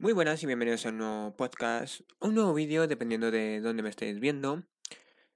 Muy 0.00 0.14
buenas 0.14 0.42
y 0.42 0.46
bienvenidos 0.46 0.86
a 0.86 0.88
un 0.88 0.96
nuevo 0.96 1.36
podcast, 1.36 2.00
un 2.20 2.34
nuevo 2.34 2.54
vídeo 2.54 2.86
dependiendo 2.86 3.30
de 3.30 3.60
dónde 3.60 3.82
me 3.82 3.90
estéis 3.90 4.18
viendo. 4.18 4.62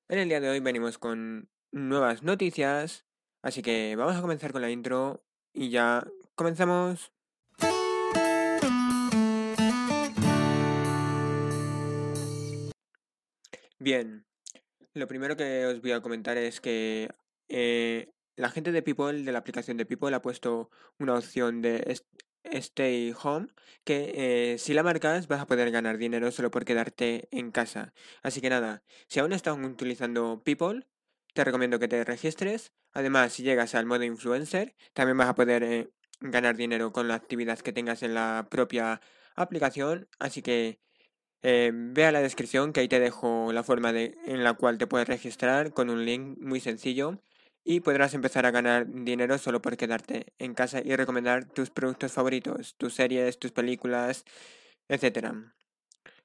En 0.08 0.18
el 0.18 0.30
día 0.30 0.40
de 0.40 0.48
hoy 0.48 0.60
venimos 0.60 0.96
con 0.96 1.50
nuevas 1.70 2.22
noticias, 2.22 3.04
así 3.42 3.60
que 3.60 3.94
vamos 3.94 4.16
a 4.16 4.22
comenzar 4.22 4.52
con 4.52 4.62
la 4.62 4.70
intro 4.70 5.22
y 5.52 5.68
ya 5.68 6.06
comenzamos. 6.34 7.12
Bien, 13.78 14.24
lo 14.94 15.06
primero 15.06 15.36
que 15.36 15.66
os 15.66 15.82
voy 15.82 15.92
a 15.92 16.00
comentar 16.00 16.38
es 16.38 16.62
que 16.62 17.10
eh, 17.50 18.14
la 18.34 18.48
gente 18.48 18.72
de 18.72 18.80
People, 18.80 19.24
de 19.24 19.32
la 19.32 19.40
aplicación 19.40 19.76
de 19.76 19.84
People, 19.84 20.14
ha 20.14 20.22
puesto 20.22 20.70
una 20.98 21.16
opción 21.16 21.60
de 21.60 22.00
Stay 22.44 23.14
Home, 23.22 23.48
que 23.84 24.52
eh, 24.54 24.58
si 24.58 24.74
la 24.74 24.82
marcas 24.82 25.28
vas 25.28 25.40
a 25.40 25.46
poder 25.46 25.70
ganar 25.70 25.98
dinero 25.98 26.30
solo 26.30 26.50
por 26.50 26.64
quedarte 26.64 27.28
en 27.30 27.50
casa. 27.50 27.92
Así 28.22 28.40
que 28.40 28.50
nada, 28.50 28.82
si 29.08 29.20
aún 29.20 29.32
estás 29.32 29.56
utilizando 29.58 30.42
People, 30.44 30.86
te 31.34 31.44
recomiendo 31.44 31.78
que 31.78 31.88
te 31.88 32.04
registres. 32.04 32.72
Además, 32.92 33.32
si 33.32 33.42
llegas 33.42 33.74
al 33.74 33.86
modo 33.86 34.04
influencer, 34.04 34.74
también 34.92 35.18
vas 35.18 35.28
a 35.28 35.34
poder 35.34 35.62
eh, 35.64 35.90
ganar 36.20 36.56
dinero 36.56 36.92
con 36.92 37.08
la 37.08 37.14
actividad 37.14 37.58
que 37.58 37.72
tengas 37.72 38.02
en 38.02 38.14
la 38.14 38.46
propia 38.50 39.00
aplicación. 39.34 40.08
Así 40.18 40.42
que 40.42 40.80
eh, 41.42 41.72
ve 41.74 42.06
a 42.06 42.12
la 42.12 42.22
descripción 42.22 42.72
que 42.72 42.80
ahí 42.80 42.88
te 42.88 43.00
dejo 43.00 43.52
la 43.52 43.62
forma 43.62 43.90
en 43.92 44.44
la 44.44 44.54
cual 44.54 44.78
te 44.78 44.86
puedes 44.86 45.08
registrar 45.08 45.72
con 45.74 45.90
un 45.90 46.04
link 46.06 46.38
muy 46.38 46.60
sencillo 46.60 47.20
y 47.64 47.80
podrás 47.80 48.14
empezar 48.14 48.44
a 48.46 48.50
ganar 48.50 48.86
dinero 48.86 49.38
solo 49.38 49.62
por 49.62 49.76
quedarte 49.76 50.34
en 50.38 50.54
casa 50.54 50.82
y 50.84 50.94
recomendar 50.94 51.46
tus 51.46 51.70
productos 51.70 52.12
favoritos, 52.12 52.76
tus 52.76 52.94
series, 52.94 53.38
tus 53.38 53.52
películas, 53.52 54.24
etc. 54.88 55.34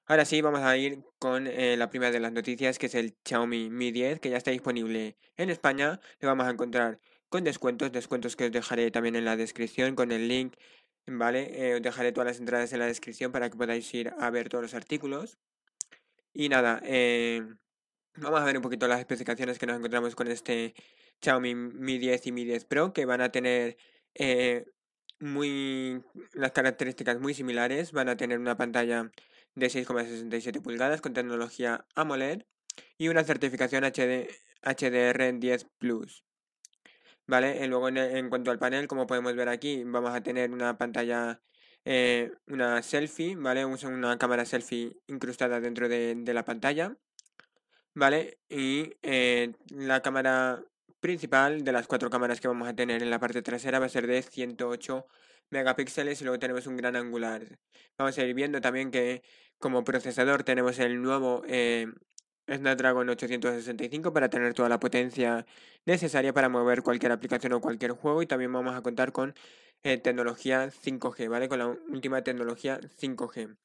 Ahora 0.05 0.25
sí, 0.25 0.41
vamos 0.41 0.61
a 0.61 0.75
ir 0.75 1.03
con 1.17 1.47
eh, 1.47 1.77
la 1.77 1.89
primera 1.89 2.11
de 2.11 2.19
las 2.19 2.33
noticias, 2.33 2.77
que 2.77 2.87
es 2.87 2.95
el 2.95 3.15
Xiaomi 3.25 3.69
Mi 3.69 3.91
10, 3.91 4.19
que 4.19 4.29
ya 4.29 4.37
está 4.37 4.51
disponible 4.51 5.17
en 5.37 5.49
España. 5.49 6.01
Lo 6.19 6.27
vamos 6.27 6.47
a 6.47 6.51
encontrar 6.51 6.99
con 7.29 7.43
descuentos, 7.43 7.91
descuentos 7.91 8.35
que 8.35 8.45
os 8.45 8.51
dejaré 8.51 8.91
también 8.91 9.15
en 9.15 9.23
la 9.23 9.37
descripción 9.37 9.95
con 9.95 10.11
el 10.11 10.27
link, 10.27 10.55
¿vale? 11.07 11.51
Eh, 11.53 11.75
os 11.75 11.81
dejaré 11.81 12.11
todas 12.11 12.27
las 12.27 12.39
entradas 12.39 12.73
en 12.73 12.79
la 12.79 12.87
descripción 12.87 13.31
para 13.31 13.49
que 13.49 13.57
podáis 13.57 13.93
ir 13.93 14.11
a 14.19 14.29
ver 14.29 14.49
todos 14.49 14.63
los 14.63 14.73
artículos. 14.73 15.37
Y 16.33 16.49
nada, 16.49 16.81
eh, 16.83 17.43
vamos 18.17 18.41
a 18.41 18.45
ver 18.45 18.57
un 18.57 18.63
poquito 18.63 18.87
las 18.87 18.99
especificaciones 18.99 19.59
que 19.59 19.65
nos 19.67 19.77
encontramos 19.77 20.15
con 20.15 20.27
este 20.27 20.73
Xiaomi 21.21 21.55
Mi 21.55 21.97
10 21.97 22.27
y 22.27 22.31
Mi 22.31 22.45
10 22.45 22.65
Pro 22.65 22.93
que 22.93 23.05
van 23.05 23.21
a 23.21 23.31
tener 23.31 23.77
eh, 24.15 24.65
muy 25.19 26.01
las 26.33 26.51
características 26.51 27.19
muy 27.19 27.33
similares. 27.33 27.91
Van 27.91 28.09
a 28.09 28.17
tener 28.17 28.39
una 28.39 28.57
pantalla 28.57 29.11
de 29.55 29.67
6,67 29.67 30.61
pulgadas 30.61 31.01
con 31.01 31.13
tecnología 31.13 31.85
AMOLED 31.95 32.43
y 32.97 33.09
una 33.09 33.23
certificación 33.23 33.83
HD, 33.83 34.29
HDR10 34.63 35.67
Plus. 35.77 36.23
¿Vale? 37.27 37.67
luego 37.67 37.89
en, 37.89 38.29
cuanto 38.29 38.49
al 38.49 38.57
panel, 38.57 38.87
como 38.87 39.05
podemos 39.05 39.35
ver 39.35 39.49
aquí, 39.49 39.83
vamos 39.83 40.15
a 40.15 40.23
tener 40.23 40.51
una 40.51 40.79
pantalla, 40.79 41.39
eh, 41.85 42.31
una 42.47 42.81
selfie, 42.81 43.35
¿vale? 43.35 43.65
Una 43.65 44.17
cámara 44.17 44.45
selfie 44.45 44.97
incrustada 45.05 45.59
dentro 45.59 45.87
de, 45.87 46.15
la 46.25 46.43
pantalla. 46.43 46.97
¿Vale? 47.93 48.39
Y 48.49 48.93
eh, 49.03 49.53
la 49.69 50.01
cámara 50.01 50.63
principal 50.99 51.63
de 51.63 51.71
las 51.71 51.87
cuatro 51.87 52.09
cámaras 52.09 52.39
que 52.41 52.47
vamos 52.47 52.67
a 52.67 52.75
tener 52.75 53.01
en 53.01 53.09
la 53.09 53.19
parte 53.19 53.41
trasera 53.41 53.79
va 53.79 53.85
a 53.85 53.89
ser 53.89 54.07
de 54.07 54.21
108 54.21 55.05
megapíxeles 55.49 56.21
y 56.21 56.23
luego 56.23 56.39
tenemos 56.39 56.67
un 56.67 56.77
gran 56.77 56.95
angular. 56.95 57.59
Vamos 57.97 58.17
a 58.17 58.23
ir 58.23 58.33
viendo 58.33 58.61
también 58.61 58.91
que 58.91 59.23
como 59.57 59.83
procesador 59.83 60.43
tenemos 60.43 60.79
el 60.79 61.01
nuevo 61.01 61.43
eh, 61.47 61.87
Snapdragon 62.47 63.09
865 63.09 64.13
para 64.13 64.29
tener 64.29 64.53
toda 64.53 64.69
la 64.69 64.79
potencia 64.79 65.45
necesaria 65.85 66.33
para 66.33 66.49
mover 66.49 66.81
cualquier 66.83 67.11
aplicación 67.11 67.53
o 67.53 67.61
cualquier 67.61 67.91
juego 67.91 68.21
y 68.21 68.27
también 68.27 68.51
vamos 68.51 68.75
a 68.75 68.81
contar 68.81 69.11
con 69.11 69.33
eh, 69.83 69.97
tecnología 69.97 70.69
5G, 70.71 71.29
¿vale? 71.29 71.47
Con 71.47 71.59
la 71.59 71.67
última 71.67 72.21
tecnología 72.23 72.79
5G. 72.81 73.55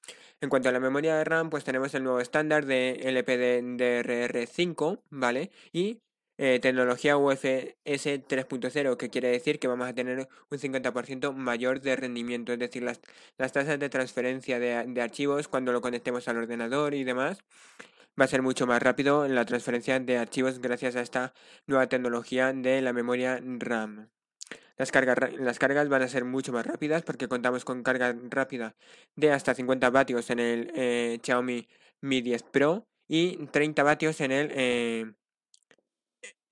En 0.41 0.49
cuanto 0.49 0.69
a 0.69 0.73
la 0.73 0.81
memoria 0.81 1.17
de 1.17 1.25
RAM, 1.25 1.50
pues 1.50 1.65
tenemos 1.65 1.93
el 1.94 2.05
nuevo 2.05 2.21
estándar 2.21 2.67
de 2.67 3.00
LPDDR5, 3.03 5.00
¿vale? 5.11 5.50
Y 5.73 6.03
eh, 6.39 6.59
tecnología 6.61 7.17
UFS 7.17 7.75
3.0, 7.84 8.97
que 8.97 9.11
quiere 9.11 9.28
decir 9.28 9.59
que 9.59 9.69
vamos 9.69 9.89
a 9.89 9.95
tener 9.95 10.28
un 10.50 10.59
50% 10.59 11.33
mayor 11.33 11.81
de 11.81 11.97
rendimiento, 11.97 12.53
es 12.53 12.59
decir, 12.59 12.83
las, 12.83 13.00
las 13.39 13.53
tasas 13.53 13.78
de 13.78 13.89
transferencia 13.89 14.59
de, 14.59 14.84
de, 14.87 15.03
archivos 15.03 15.49
cuando 15.49 15.73
lo 15.73 15.81
conectemos 15.81 16.27
al 16.28 16.39
ordenador 16.39 16.94
y 16.94 17.05
demás, 17.05 17.39
va 18.21 18.25
a 18.25 18.28
ser 18.28 18.43
mucho 18.43 18.67
más 18.67 18.83
rápido 18.83 19.28
la 19.28 19.44
transferencia 19.44 20.00
de 20.00 20.19
archivos 20.19 20.61
gracias 20.61 20.97
a 20.97 21.03
esta 21.03 21.34
nueva 21.67 21.89
tecnología 21.89 22.53
de 22.53 22.81
la 22.83 22.93
memoria 22.93 23.41
RAM. 23.43 24.11
Las 24.77 24.91
cargas, 24.91 25.33
las 25.34 25.59
cargas 25.59 25.89
van 25.89 26.03
a 26.03 26.09
ser 26.09 26.25
mucho 26.25 26.53
más 26.53 26.67
rápidas 26.67 27.03
porque 27.03 27.28
contamos 27.28 27.65
con 27.65 27.83
carga 27.84 28.17
rápida 28.31 28.75
de 29.15 29.31
hasta 29.31 29.55
50 29.55 29.91
vatios 29.91 30.31
en 30.31 30.41
el 30.41 31.21
Xiaomi 31.23 31.69
Mi 32.00 32.21
10 32.23 32.43
Pro 32.44 32.89
y 33.06 33.47
30 33.47 33.83
vatios 33.84 34.21
en 34.21 34.33
el 34.33 34.50
eh, 34.53 35.12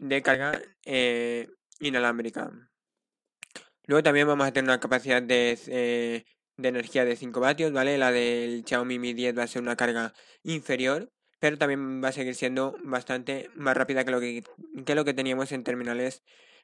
de 0.03 0.21
carga 0.21 0.61
eh, 0.85 1.49
inalámbrica. 1.79 2.51
Luego 3.87 4.03
también 4.03 4.27
vamos 4.27 4.47
a 4.47 4.53
tener 4.53 4.69
una 4.69 4.81
capacidad 4.81 5.23
de, 5.23 5.59
eh, 5.69 6.25
de 6.57 6.69
energía 6.69 7.05
de 7.05 7.17
5 7.17 7.41
vatios, 7.41 7.73
¿vale? 7.73 7.99
La 7.99 8.11
del 8.11 8.65
Xiaomi 8.67 8.99
Mi 8.99 9.15
10 9.15 9.39
va 9.39 9.45
a 9.45 9.47
ser 9.47 9.63
una 9.63 9.77
carga 9.77 10.13
inferior, 10.43 11.13
pero 11.39 11.57
también 11.57 12.03
va 12.03 12.09
a 12.09 12.13
seguir 12.13 12.35
siendo 12.35 12.77
bastante 12.83 13.49
más 13.55 13.77
rápida 13.77 14.05
que 14.05 14.11
lo 14.11 14.21
que, 14.21 14.43
que, 14.85 14.95
lo 14.95 15.05
que 15.05 15.15
teníamos 15.15 15.53
en 15.53 15.63
terminales 15.63 16.23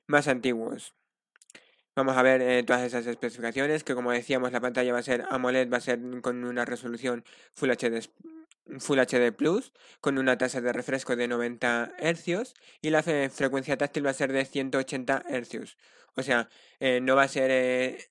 más 0.08 0.26
antiguos. 0.26 0.94
Vamos 1.94 2.16
a 2.16 2.22
ver 2.22 2.42
eh, 2.42 2.62
todas 2.64 2.82
esas 2.82 3.06
especificaciones, 3.06 3.84
que 3.84 3.94
como 3.94 4.10
decíamos 4.12 4.52
la 4.52 4.60
pantalla 4.60 4.92
va 4.92 4.98
a 4.98 5.02
ser 5.02 5.24
AMOLED, 5.30 5.70
va 5.72 5.78
a 5.78 5.80
ser 5.80 6.00
con 6.22 6.44
una 6.44 6.64
resolución 6.64 7.24
Full 7.54 7.70
HD 7.70 8.02
Full 8.78 8.98
HD 8.98 9.32
Plus 9.32 9.72
con 10.00 10.18
una 10.18 10.36
tasa 10.38 10.60
de 10.60 10.72
refresco 10.72 11.16
de 11.16 11.28
90 11.28 11.92
Hz 11.98 12.54
y 12.82 12.90
la 12.90 13.02
frecuencia 13.02 13.76
táctil 13.76 14.06
va 14.06 14.10
a 14.10 14.14
ser 14.14 14.32
de 14.32 14.44
180 14.44 15.24
Hz. 15.28 15.76
O 16.14 16.22
sea, 16.22 16.48
eh, 16.80 17.00
no 17.00 17.16
va 17.16 17.24
a 17.24 17.28
ser... 17.28 17.50
Eh, 17.50 18.10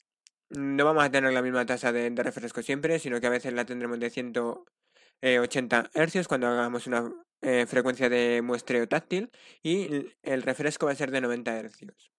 no 0.50 0.86
vamos 0.86 1.04
a 1.04 1.12
tener 1.12 1.34
la 1.34 1.42
misma 1.42 1.66
tasa 1.66 1.92
de, 1.92 2.10
refresco 2.10 2.62
siempre, 2.62 3.00
sino 3.00 3.20
que 3.20 3.28
a 3.28 3.30
veces 3.30 3.52
la 3.54 3.66
tendremos 3.66 4.00
de 4.00 4.10
180 4.10 5.92
Hz 5.94 6.28
cuando 6.28 6.48
hagamos 6.48 6.88
una 6.88 7.12
eh, 7.42 7.66
frecuencia 7.68 8.08
de 8.10 8.42
muestreo 8.42 8.88
táctil 8.88 9.30
y 9.62 10.08
el 10.24 10.44
refresco 10.44 10.86
va 10.86 10.94
a 10.94 10.96
ser 10.96 11.12
de 11.12 11.20
90 11.20 11.64
Hz. 11.64 12.12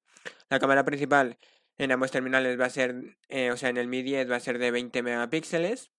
La 0.50 0.58
cámara 0.58 0.84
principal 0.84 1.38
en 1.78 1.92
ambos 1.92 2.10
terminales 2.10 2.60
va 2.60 2.66
a 2.66 2.70
ser, 2.70 3.16
o 3.52 3.56
sea, 3.56 3.70
en 3.70 3.78
el 3.78 3.88
Mi 3.88 4.02
10 4.02 4.30
va 4.30 4.36
a 4.36 4.40
ser 4.40 4.58
de 4.58 4.70
20 4.72 5.02
megapíxeles 5.02 5.90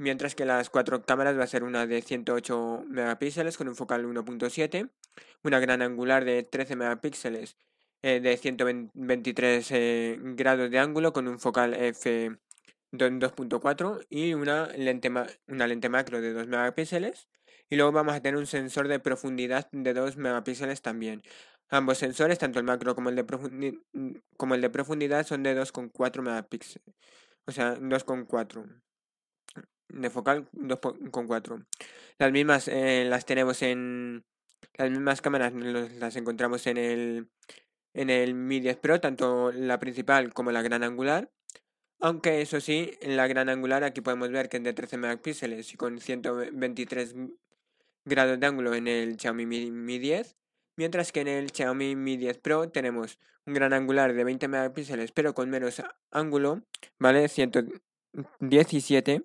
mientras 0.00 0.34
que 0.34 0.46
las 0.46 0.70
cuatro 0.70 1.02
cámaras 1.02 1.38
va 1.38 1.44
a 1.44 1.46
ser 1.46 1.62
una 1.62 1.86
de 1.86 2.00
108 2.00 2.84
megapíxeles 2.88 3.56
con 3.58 3.68
un 3.68 3.76
focal 3.76 4.06
1.7, 4.06 4.90
una 5.44 5.60
gran 5.60 5.82
angular 5.82 6.24
de 6.24 6.42
13 6.42 6.74
megapíxeles 6.76 7.56
eh, 8.02 8.20
de 8.20 8.36
123 8.36 9.70
eh, 9.72 10.18
grados 10.20 10.70
de 10.70 10.78
ángulo 10.78 11.12
con 11.12 11.28
un 11.28 11.38
focal 11.38 11.74
f 11.74 12.30
2.4 12.92 14.06
y 14.08 14.32
una 14.34 14.68
lente, 14.68 15.12
una 15.46 15.66
lente 15.66 15.88
macro 15.90 16.20
de 16.20 16.32
2 16.32 16.46
megapíxeles 16.48 17.28
y 17.68 17.76
luego 17.76 17.92
vamos 17.92 18.14
a 18.14 18.22
tener 18.22 18.38
un 18.38 18.46
sensor 18.46 18.88
de 18.88 19.00
profundidad 19.00 19.68
de 19.70 19.92
2 19.92 20.16
megapíxeles 20.16 20.80
también. 20.80 21.22
Ambos 21.68 21.98
sensores, 21.98 22.38
tanto 22.38 22.58
el 22.58 22.64
macro 22.64 22.94
como 22.94 23.10
el 23.10 23.16
de, 23.16 23.78
como 24.36 24.54
el 24.54 24.60
de 24.60 24.70
profundidad, 24.70 25.24
son 25.26 25.42
de 25.44 25.56
2,4 25.56 26.22
megapíxeles. 26.22 26.96
O 27.46 27.52
sea, 27.52 27.76
2,4 27.76 28.82
de 29.92 30.10
focal 30.10 30.48
2.4. 30.52 31.66
Las 32.18 32.32
mismas 32.32 32.68
eh, 32.68 33.04
las 33.08 33.24
tenemos 33.24 33.62
en 33.62 34.24
las 34.74 34.90
mismas 34.90 35.20
cámaras 35.20 35.52
las 35.54 36.16
encontramos 36.16 36.66
en 36.66 36.76
el 36.76 37.28
en 37.94 38.10
el 38.10 38.34
Mi 38.34 38.60
10 38.60 38.76
Pro, 38.78 39.00
tanto 39.00 39.52
la 39.52 39.78
principal 39.78 40.32
como 40.32 40.52
la 40.52 40.62
gran 40.62 40.82
angular. 40.82 41.30
Aunque 42.00 42.40
eso 42.40 42.60
sí, 42.60 42.92
en 43.00 43.16
la 43.16 43.26
gran 43.26 43.48
angular 43.48 43.84
aquí 43.84 44.00
podemos 44.00 44.30
ver 44.30 44.48
que 44.48 44.56
es 44.58 44.62
de 44.62 44.72
13 44.72 44.96
megapíxeles 44.96 45.72
y 45.74 45.76
con 45.76 46.00
123 46.00 47.14
grados 48.04 48.40
de 48.40 48.46
ángulo 48.46 48.74
en 48.74 48.88
el 48.88 49.18
Xiaomi 49.18 49.44
Mi, 49.46 49.98
10. 49.98 50.36
Mientras 50.76 51.12
que 51.12 51.20
en 51.20 51.28
el 51.28 51.50
Xiaomi 51.52 51.96
Mi 51.96 52.16
10 52.16 52.38
Pro 52.38 52.70
tenemos 52.70 53.18
un 53.44 53.54
gran 53.54 53.72
angular 53.72 54.14
de 54.14 54.24
20 54.24 54.48
megapíxeles 54.48 55.12
pero 55.12 55.34
con 55.34 55.50
menos 55.50 55.82
ángulo, 56.10 56.62
¿vale? 56.98 57.28
117 57.28 59.22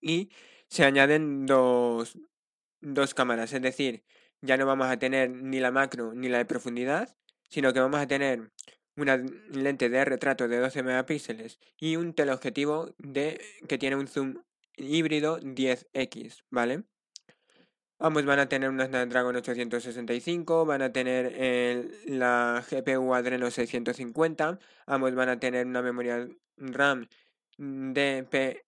y 0.00 0.30
se 0.68 0.84
añaden 0.84 1.46
dos, 1.46 2.18
dos 2.80 3.14
cámaras, 3.14 3.52
es 3.52 3.62
decir, 3.62 4.04
ya 4.40 4.56
no 4.56 4.66
vamos 4.66 4.86
a 4.88 4.98
tener 4.98 5.30
ni 5.30 5.60
la 5.60 5.70
macro 5.70 6.14
ni 6.14 6.28
la 6.28 6.38
de 6.38 6.44
profundidad, 6.44 7.16
sino 7.48 7.72
que 7.72 7.80
vamos 7.80 8.00
a 8.00 8.06
tener 8.06 8.50
una 8.96 9.16
lente 9.16 9.88
de 9.88 10.04
retrato 10.04 10.48
de 10.48 10.58
12 10.58 10.82
megapíxeles 10.82 11.58
y 11.78 11.96
un 11.96 12.14
teleobjetivo 12.14 12.94
de, 12.98 13.40
que 13.68 13.78
tiene 13.78 13.96
un 13.96 14.08
zoom 14.08 14.42
híbrido 14.76 15.38
10x, 15.40 16.44
¿vale? 16.50 16.84
Ambos 17.98 18.24
van 18.24 18.38
a 18.38 18.48
tener 18.48 18.70
una 18.70 18.86
Snapdragon 18.86 19.36
865, 19.36 20.64
van 20.64 20.80
a 20.80 20.90
tener 20.90 21.90
la 22.06 22.64
GPU 22.70 23.14
Adreno 23.14 23.50
650, 23.50 24.58
ambos 24.86 25.14
van 25.14 25.28
a 25.28 25.38
tener 25.38 25.66
una 25.66 25.82
memoria 25.82 26.26
RAM 26.56 27.06
DP, 27.60 28.64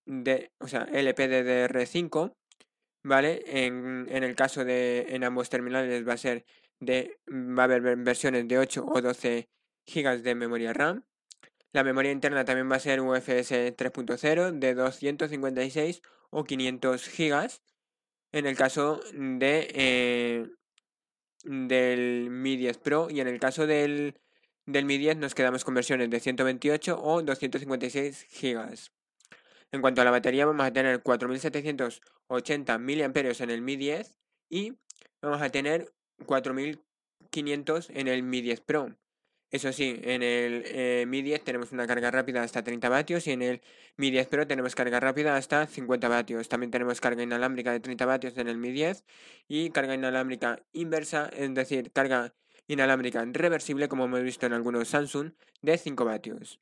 o 0.58 0.68
sea, 0.68 0.86
LPDDR5, 0.86 2.34
¿vale? 3.04 3.42
En, 3.46 4.06
en, 4.10 4.22
el 4.22 4.36
caso 4.36 4.64
de 4.66 5.06
en 5.08 5.24
ambos 5.24 5.48
terminales 5.48 6.06
va 6.06 6.12
a 6.12 6.18
ser 6.18 6.44
de 6.78 7.18
va 7.28 7.62
a 7.62 7.64
haber 7.64 7.96
versiones 7.96 8.46
de 8.48 8.58
8 8.58 8.84
o 8.86 9.00
12 9.00 9.48
GB 9.86 10.22
de 10.22 10.34
memoria 10.34 10.74
RAM. 10.74 11.04
La 11.72 11.84
memoria 11.84 12.12
interna 12.12 12.44
también 12.44 12.70
va 12.70 12.76
a 12.76 12.80
ser 12.80 13.00
UFS 13.00 13.50
3.0 13.76 14.58
de 14.58 14.74
256 14.74 16.02
o 16.30 16.44
500 16.44 17.10
GB. 17.16 17.50
En 18.32 18.46
el 18.46 18.56
caso 18.56 19.00
de 19.14 19.68
eh, 19.74 20.46
del 21.44 22.28
Mi 22.30 22.56
10 22.56 22.76
Pro 22.78 23.08
y 23.10 23.20
en 23.20 23.28
el 23.28 23.40
caso 23.40 23.66
del, 23.66 24.20
del 24.66 24.84
Mi 24.84 24.98
10 24.98 25.16
nos 25.16 25.34
quedamos 25.34 25.64
con 25.64 25.74
versiones 25.74 26.10
de 26.10 26.20
128 26.20 27.00
o 27.02 27.22
256 27.22 28.26
GB. 28.40 28.90
En 29.72 29.80
cuanto 29.80 30.02
a 30.02 30.04
la 30.04 30.10
batería 30.10 30.46
vamos 30.46 30.64
a 30.66 30.72
tener 30.72 31.02
4780 31.02 32.78
mAh 32.78 33.12
en 33.40 33.50
el 33.50 33.62
Mi 33.62 33.76
10 33.76 34.14
y 34.48 34.74
vamos 35.20 35.42
a 35.42 35.50
tener 35.50 35.92
4500 36.26 37.90
en 37.90 38.08
el 38.08 38.22
Mi 38.22 38.40
10 38.40 38.60
Pro. 38.60 38.96
Eso 39.50 39.70
sí, 39.72 40.00
en 40.02 40.22
el 40.22 40.62
eh, 40.66 41.04
Mi 41.06 41.22
10 41.22 41.44
tenemos 41.44 41.72
una 41.72 41.86
carga 41.86 42.10
rápida 42.10 42.42
hasta 42.42 42.62
30 42.62 42.88
vatios 42.88 43.26
y 43.26 43.32
en 43.32 43.42
el 43.42 43.62
Mi 43.96 44.10
10 44.10 44.28
Pro 44.28 44.46
tenemos 44.46 44.74
carga 44.74 45.00
rápida 45.00 45.36
hasta 45.36 45.66
50 45.66 46.08
vatios. 46.08 46.48
También 46.48 46.70
tenemos 46.70 47.00
carga 47.00 47.22
inalámbrica 47.22 47.72
de 47.72 47.80
30 47.80 48.06
vatios 48.06 48.38
en 48.38 48.48
el 48.48 48.58
Mi 48.58 48.70
10 48.72 49.04
y 49.48 49.70
carga 49.70 49.94
inalámbrica 49.94 50.62
inversa, 50.72 51.28
es 51.36 51.52
decir, 51.54 51.92
carga 51.92 52.34
inalámbrica 52.66 53.24
reversible, 53.26 53.88
como 53.88 54.04
hemos 54.04 54.22
visto 54.22 54.46
en 54.46 54.52
algunos 54.52 54.88
Samsung, 54.88 55.32
de 55.60 55.78
5 55.78 56.04
vatios. 56.04 56.60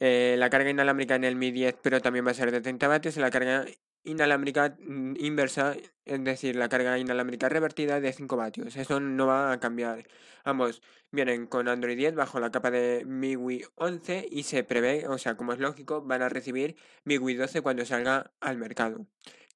Eh, 0.00 0.36
la 0.38 0.50
carga 0.50 0.70
inalámbrica 0.70 1.16
en 1.16 1.24
el 1.24 1.36
Mi 1.36 1.50
10 1.50 1.76
Pro 1.76 2.00
también 2.00 2.26
va 2.26 2.30
a 2.30 2.34
ser 2.34 2.52
de 2.52 2.60
30 2.60 2.86
vatios 2.86 3.16
la 3.16 3.30
carga 3.30 3.66
inalámbrica 4.04 4.76
mm, 4.78 5.16
inversa, 5.18 5.76
es 6.04 6.24
decir, 6.24 6.56
la 6.56 6.68
carga 6.68 6.98
inalámbrica 6.98 7.48
revertida 7.48 8.00
de 8.00 8.12
5 8.12 8.36
vatios. 8.36 8.76
Eso 8.76 9.00
no 9.00 9.26
va 9.26 9.52
a 9.52 9.60
cambiar. 9.60 10.06
Ambos 10.44 10.82
vienen 11.10 11.46
con 11.46 11.68
Android 11.68 11.96
10 11.96 12.14
bajo 12.14 12.40
la 12.40 12.50
capa 12.50 12.70
de 12.70 13.04
MIUI 13.04 13.64
11 13.74 14.28
y 14.30 14.44
se 14.44 14.64
prevé, 14.64 15.06
o 15.08 15.18
sea, 15.18 15.36
como 15.36 15.52
es 15.52 15.58
lógico, 15.58 16.02
van 16.02 16.22
a 16.22 16.28
recibir 16.28 16.76
MIUI 17.04 17.34
12 17.34 17.60
cuando 17.62 17.84
salga 17.84 18.32
al 18.40 18.58
mercado. 18.58 19.06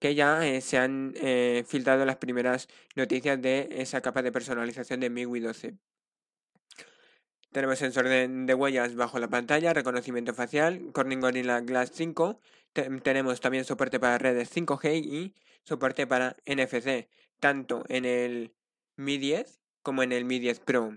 Que 0.03 0.17
ya 0.17 0.45
eh, 0.45 0.61
se 0.61 0.79
han 0.79 1.15
eh, 1.15 1.63
filtrado 1.65 2.05
las 2.05 2.17
primeras 2.17 2.67
noticias 2.97 3.41
de 3.41 3.69
esa 3.71 4.01
capa 4.01 4.21
de 4.21 4.33
personalización 4.33 4.99
de 4.99 5.11
MIUI 5.11 5.39
12. 5.39 5.79
Tenemos 7.53 7.79
sensor 7.79 8.09
de, 8.09 8.55
huellas 8.55 8.97
bajo 8.97 9.21
la 9.21 9.29
pantalla, 9.29 9.73
reconocimiento 9.73 10.35
facial, 10.35 10.91
Corning 10.93 11.21
Gorilla 11.21 11.61
Glass 11.61 11.93
5. 11.95 12.41
tenemos 13.05 13.41
también 13.41 13.65
soporte 13.65 14.01
para 14.01 14.19
redes 14.19 14.51
5G 14.53 15.05
y 15.05 15.37
soporte 15.63 16.09
para 16.09 16.35
NFC, 16.47 17.09
tanto 17.39 17.85
en 17.89 18.05
el 18.05 18.57
Mi 18.97 19.19
10 19.19 19.61
como 19.83 20.03
en 20.03 20.11
el 20.11 20.25
Mi 20.25 20.41
10 20.41 20.59
Pro. 20.59 20.97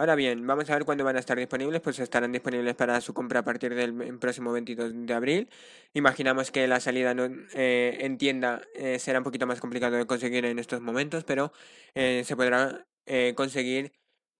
Ahora 0.00 0.14
bien, 0.14 0.46
vamos 0.46 0.70
a 0.70 0.72
ver 0.72 0.86
cuándo 0.86 1.04
van 1.04 1.16
a 1.16 1.18
estar 1.18 1.36
disponibles. 1.36 1.82
Pues 1.82 1.98
estarán 1.98 2.32
disponibles 2.32 2.74
para 2.74 3.02
su 3.02 3.12
compra 3.12 3.40
a 3.40 3.44
partir 3.44 3.74
del 3.74 4.18
próximo 4.18 4.50
22 4.50 4.92
de 4.94 5.12
abril. 5.12 5.50
Imaginamos 5.92 6.50
que 6.50 6.66
la 6.66 6.80
salida 6.80 7.14
eh, 7.52 7.98
en 8.00 8.16
tienda 8.16 8.62
eh, 8.74 8.98
será 8.98 9.18
un 9.18 9.24
poquito 9.24 9.46
más 9.46 9.60
complicado 9.60 9.98
de 9.98 10.06
conseguir 10.06 10.46
en 10.46 10.58
estos 10.58 10.80
momentos, 10.80 11.24
pero 11.24 11.52
eh, 11.94 12.22
se 12.24 12.34
podrá 12.34 12.86
conseguir 13.34 13.92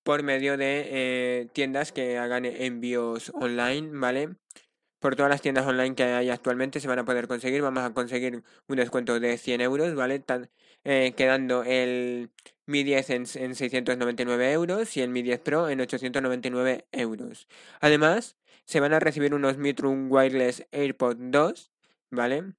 por 0.03 0.23
medio 0.23 0.57
de 0.57 1.51
tiendas 1.53 1.93
que 1.93 2.17
hagan 2.17 2.47
envíos 2.47 3.31
online, 3.35 3.91
¿vale? 3.93 4.37
Por 4.99 5.15
todas 5.15 5.29
las 5.29 5.43
tiendas 5.43 5.67
online 5.67 5.95
que 5.95 6.05
hay 6.05 6.31
actualmente 6.31 6.81
se 6.81 6.89
van 6.89 7.01
a 7.01 7.05
poder 7.05 7.29
conseguir. 7.29 7.61
Vamos 7.61 7.83
a 7.85 7.93
conseguir 7.93 8.43
un 8.67 8.77
descuento 8.77 9.21
de 9.21 9.37
100 9.37 9.61
euros, 9.61 9.95
¿vale? 9.95 10.25
Eh, 10.85 11.13
quedando 11.17 11.63
el 11.65 12.31
Mi 12.67 12.85
10 12.85 13.11
en, 13.11 13.25
en 13.35 13.55
699 13.55 14.53
euros 14.53 14.97
y 14.97 15.03
el 15.03 15.11
Mi 15.11 15.23
10 15.23 15.41
Pro 15.41 15.69
en 15.69 15.81
899 15.81 16.87
euros. 16.93 17.49
Además, 17.81 18.37
se 18.65 18.81
van 18.81 18.93
a 18.93 19.01
recibir 19.01 19.35
unos 19.35 19.59
Mitrum 19.59 20.11
Wireless 20.11 20.67
AirPod 20.73 21.17
2, 21.19 21.71
¿vale? 22.11 22.55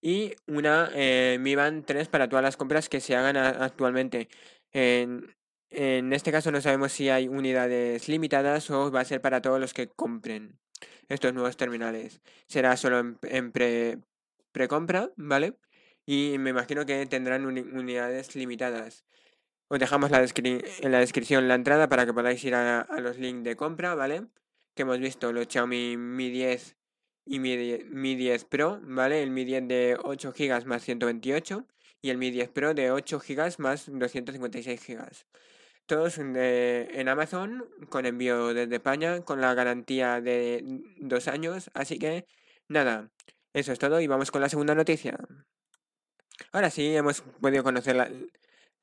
Y 0.00 0.34
una 0.46 0.90
eh, 0.94 1.38
Mi 1.40 1.54
Band 1.54 1.84
3 1.84 2.08
para 2.08 2.28
todas 2.28 2.42
las 2.42 2.56
compras 2.56 2.88
que 2.88 3.00
se 3.00 3.16
hagan 3.16 3.36
actualmente 3.36 4.28
en, 4.72 5.34
en 5.70 6.12
este 6.12 6.32
caso 6.32 6.50
no 6.50 6.60
sabemos 6.60 6.92
si 6.92 7.08
hay 7.08 7.28
unidades 7.28 8.08
limitadas 8.08 8.70
o 8.70 8.90
va 8.90 9.00
a 9.00 9.04
ser 9.04 9.20
para 9.20 9.40
todos 9.42 9.60
los 9.60 9.72
que 9.74 9.88
compren 9.88 10.58
estos 11.08 11.32
nuevos 11.34 11.56
terminales. 11.56 12.20
Será 12.46 12.76
solo 12.76 13.16
en, 13.22 13.52
pre, 13.52 13.98
precompra, 14.52 15.10
¿vale? 15.16 15.54
Y 16.06 16.36
me 16.38 16.50
imagino 16.50 16.84
que 16.84 17.06
tendrán 17.06 17.44
unidades 17.46 18.34
limitadas. 18.34 19.04
Os 19.68 19.78
dejamos 19.78 20.10
la 20.10 20.18
en 20.20 20.92
la 20.92 20.98
descripción 20.98 21.48
la 21.48 21.54
entrada 21.54 21.88
para 21.88 22.04
que 22.04 22.12
podáis 22.12 22.44
ir 22.44 22.54
a, 22.54 22.86
los 23.00 23.18
links 23.18 23.44
de 23.44 23.56
compra, 23.56 23.94
¿vale? 23.94 24.26
Que 24.74 24.82
hemos 24.82 24.98
visto 24.98 25.32
los 25.32 25.46
Xiaomi 25.48 25.96
Mi 25.96 26.30
10 26.30 26.76
y 27.26 27.38
Mi 27.38 27.56
10, 27.56 27.86
Mi 27.90 28.14
10 28.16 28.44
Pro, 28.44 28.80
¿vale? 28.82 29.22
El 29.22 29.30
Mi 29.30 29.44
10 29.44 29.68
de 29.68 29.96
8 30.02 30.32
GB 30.36 30.66
más 30.66 30.82
128 30.82 31.66
y 32.02 32.10
el 32.10 32.18
Mi 32.18 32.30
10 32.30 32.50
Pro 32.50 32.74
de 32.74 32.90
8 32.90 33.20
GB 33.20 33.58
más 33.58 33.86
256 33.86 34.86
GB 34.86 35.08
todos 35.86 36.18
en 36.18 37.08
Amazon 37.08 37.68
con 37.88 38.06
envío 38.06 38.54
desde 38.54 38.76
España 38.76 39.22
con 39.22 39.40
la 39.40 39.54
garantía 39.54 40.20
de 40.20 40.64
dos 40.98 41.28
años. 41.28 41.70
Así 41.74 41.98
que 41.98 42.26
nada, 42.68 43.10
eso 43.52 43.72
es 43.72 43.78
todo 43.78 44.00
y 44.00 44.06
vamos 44.06 44.30
con 44.30 44.40
la 44.40 44.48
segunda 44.48 44.74
noticia. 44.74 45.18
Ahora 46.50 46.70
sí, 46.70 46.94
hemos 46.96 47.20
podido 47.40 47.62
conocer 47.62 47.96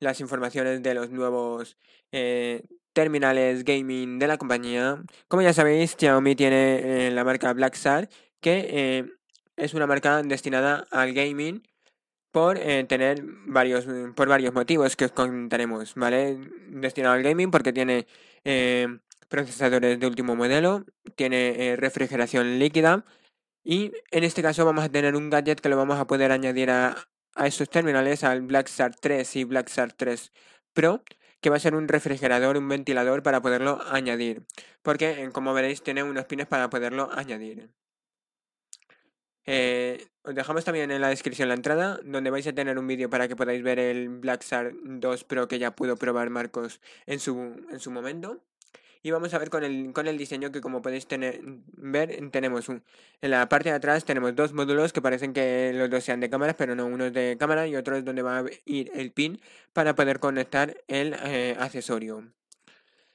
las 0.00 0.20
informaciones 0.20 0.82
de 0.82 0.94
los 0.94 1.10
nuevos 1.10 1.76
eh, 2.12 2.62
terminales 2.92 3.64
gaming 3.64 4.18
de 4.18 4.26
la 4.26 4.38
compañía. 4.38 5.02
Como 5.28 5.42
ya 5.42 5.52
sabéis, 5.52 5.96
Xiaomi 5.98 6.34
tiene 6.34 7.08
eh, 7.08 7.10
la 7.10 7.24
marca 7.24 7.52
Blackstar, 7.52 8.08
que 8.40 8.66
eh, 8.70 9.04
es 9.56 9.74
una 9.74 9.86
marca 9.86 10.22
destinada 10.22 10.86
al 10.90 11.12
gaming 11.12 11.62
por 12.32 12.58
tener 12.88 13.22
varios 13.46 13.86
mm, 13.86 14.12
por 14.14 14.28
varios 14.28 14.54
motivos 14.54 14.96
que 14.96 15.06
os 15.06 15.12
contaremos, 15.12 15.94
¿vale? 15.96 16.38
Destinado 16.68 17.14
al 17.14 17.22
gaming 17.22 17.50
porque 17.50 17.72
tiene 17.72 18.06
procesadores 19.28 20.00
de 20.00 20.06
último 20.06 20.36
modelo, 20.36 20.84
tiene 21.16 21.76
refrigeración 21.76 22.58
líquida 22.58 23.04
y 23.64 23.92
en 24.10 24.24
este 24.24 24.42
caso 24.42 24.64
vamos 24.64 24.84
a 24.84 24.88
tener 24.88 25.16
un 25.16 25.30
gadget 25.30 25.60
que 25.60 25.68
lo 25.68 25.76
vamos 25.76 25.98
a 25.98 26.06
poder 26.06 26.32
añadir 26.32 26.70
a, 26.70 27.09
a 27.34 27.46
estos 27.46 27.68
terminales 27.68 28.24
al 28.24 28.42
Blackstar 28.42 28.94
3 28.94 29.36
y 29.36 29.44
Blackstar 29.44 29.92
3 29.92 30.32
Pro 30.72 31.02
que 31.40 31.50
va 31.50 31.56
a 31.56 31.60
ser 31.60 31.74
un 31.74 31.88
refrigerador, 31.88 32.56
un 32.56 32.68
ventilador 32.68 33.22
para 33.22 33.40
poderlo 33.40 33.80
añadir, 33.90 34.42
porque 34.82 35.30
como 35.32 35.54
veréis 35.54 35.82
tiene 35.82 36.02
unos 36.02 36.26
pines 36.26 36.46
para 36.46 36.68
poderlo 36.70 37.10
añadir. 37.12 37.70
Eh, 39.46 40.06
os 40.22 40.34
dejamos 40.34 40.64
también 40.64 40.90
en 40.90 41.00
la 41.00 41.08
descripción 41.08 41.48
la 41.48 41.54
entrada, 41.54 41.98
donde 42.04 42.30
vais 42.30 42.46
a 42.46 42.52
tener 42.52 42.78
un 42.78 42.86
vídeo 42.86 43.08
para 43.08 43.26
que 43.26 43.36
podáis 43.36 43.62
ver 43.62 43.78
el 43.78 44.08
Blackstar 44.08 44.72
2 44.82 45.24
Pro 45.24 45.48
que 45.48 45.58
ya 45.58 45.74
pudo 45.74 45.96
probar 45.96 46.30
Marcos 46.30 46.80
en 47.06 47.20
su, 47.20 47.34
en 47.70 47.80
su 47.80 47.90
momento. 47.90 48.42
Y 49.02 49.10
vamos 49.10 49.32
a 49.32 49.38
ver 49.38 49.50
con 49.50 49.64
el, 49.64 49.92
con 49.92 50.06
el 50.06 50.18
diseño 50.18 50.52
que 50.52 50.60
como 50.60 50.82
podéis 50.82 51.06
tener, 51.06 51.40
ver, 51.42 52.30
tenemos 52.30 52.68
un, 52.68 52.82
en 53.22 53.30
la 53.30 53.48
parte 53.48 53.70
de 53.70 53.76
atrás 53.76 54.04
tenemos 54.04 54.34
dos 54.34 54.52
módulos 54.52 54.92
que 54.92 55.00
parecen 55.00 55.32
que 55.32 55.72
los 55.74 55.88
dos 55.88 56.04
sean 56.04 56.20
de 56.20 56.28
cámaras, 56.28 56.56
pero 56.56 56.74
no, 56.74 56.86
uno 56.86 57.06
es 57.06 57.12
de 57.12 57.36
cámara 57.38 57.66
y 57.66 57.76
otro 57.76 57.96
es 57.96 58.04
donde 58.04 58.22
va 58.22 58.40
a 58.40 58.44
ir 58.66 58.90
el 58.94 59.12
pin 59.12 59.40
para 59.72 59.94
poder 59.94 60.20
conectar 60.20 60.76
el 60.88 61.14
eh, 61.24 61.56
accesorio. 61.58 62.32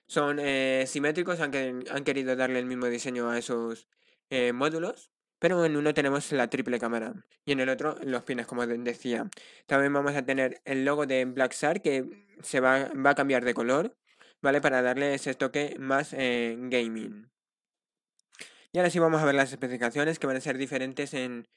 Son 0.08 0.40
eh, 0.40 0.86
simétricos, 0.88 1.40
aunque 1.40 1.84
han 1.92 2.04
querido 2.04 2.36
darle 2.36 2.60
el 2.60 2.66
mismo 2.66 2.88
diseño 2.88 3.30
a 3.30 3.38
esos 3.38 3.88
módulos 4.54 5.12
pero 5.40 5.64
en 5.66 5.76
uno 5.76 5.94
tenemos 5.94 6.32
la 6.32 6.50
triple 6.50 6.80
cámara 6.80 7.14
y 7.46 7.52
en 7.52 7.60
el 7.60 7.70
otro 7.70 7.98
los 8.04 8.24
pines, 8.24 8.48
como 8.48 8.66
decía. 8.66 9.30
También 9.68 9.94
vamos 9.94 10.16
a 10.16 10.26
tener 10.26 10.62
el 10.66 10.86
logo 10.86 11.06
de 11.06 11.26
Blackstar 11.26 11.82
que 11.82 12.26
se 12.42 12.60
va, 12.60 12.90
va 12.94 13.12
a 13.12 13.16
cambiar 13.16 13.46
de 13.46 13.54
color, 13.54 13.96
¿vale? 14.42 14.62
Para 14.62 14.82
darle 14.82 15.14
ese 15.14 15.34
toque 15.34 15.76
más 15.80 16.14
eh, 16.14 16.56
gaming. 16.58 17.30
Y 18.72 18.78
ahora 18.78 18.90
sí 18.90 19.00
vamos 19.00 19.22
a 19.22 19.26
ver 19.26 19.36
las 19.36 19.52
especificaciones 19.52 20.20
que 20.20 20.28
van 20.28 20.36
a 20.36 20.42
ser 20.42 20.58
diferentes 20.58 21.14
en, 21.14 21.48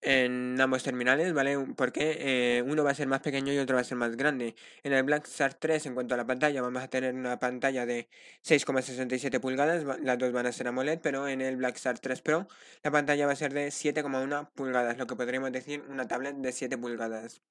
en 0.00 0.60
ambos 0.60 0.82
terminales, 0.84 1.32
¿vale? 1.32 1.58
Porque 1.76 2.16
eh, 2.20 2.62
uno 2.62 2.84
va 2.84 2.92
a 2.92 2.94
ser 2.94 3.08
más 3.08 3.20
pequeño 3.20 3.52
y 3.52 3.58
otro 3.58 3.74
va 3.74 3.80
a 3.80 3.84
ser 3.84 3.98
más 3.98 4.16
grande. 4.16 4.54
En 4.82 4.92
el 4.92 5.02
Black 5.02 5.26
Shark 5.28 5.58
3, 5.58 5.86
en 5.86 5.94
cuanto 5.94 6.14
a 6.14 6.16
la 6.16 6.26
pantalla, 6.26 6.62
vamos 6.62 6.82
a 6.82 6.88
tener 6.88 7.14
una 7.14 7.38
pantalla 7.38 7.84
de 7.86 8.08
6,67 8.44 9.40
pulgadas, 9.40 9.84
las 10.00 10.18
dos 10.18 10.32
van 10.32 10.46
a 10.46 10.52
ser 10.52 10.68
AMOLED, 10.68 11.00
pero 11.00 11.26
en 11.28 11.40
el 11.40 11.56
Black 11.56 11.78
Shark 11.78 12.00
3 12.00 12.20
Pro 12.22 12.46
la 12.82 12.90
pantalla 12.90 13.26
va 13.26 13.32
a 13.32 13.36
ser 13.36 13.52
de 13.52 13.68
7,1 13.68 14.50
pulgadas, 14.54 14.98
lo 14.98 15.06
que 15.06 15.16
podríamos 15.16 15.52
decir 15.52 15.82
una 15.88 16.06
tablet 16.06 16.36
de 16.36 16.52
7 16.52 16.78
pulgadas. 16.78 17.42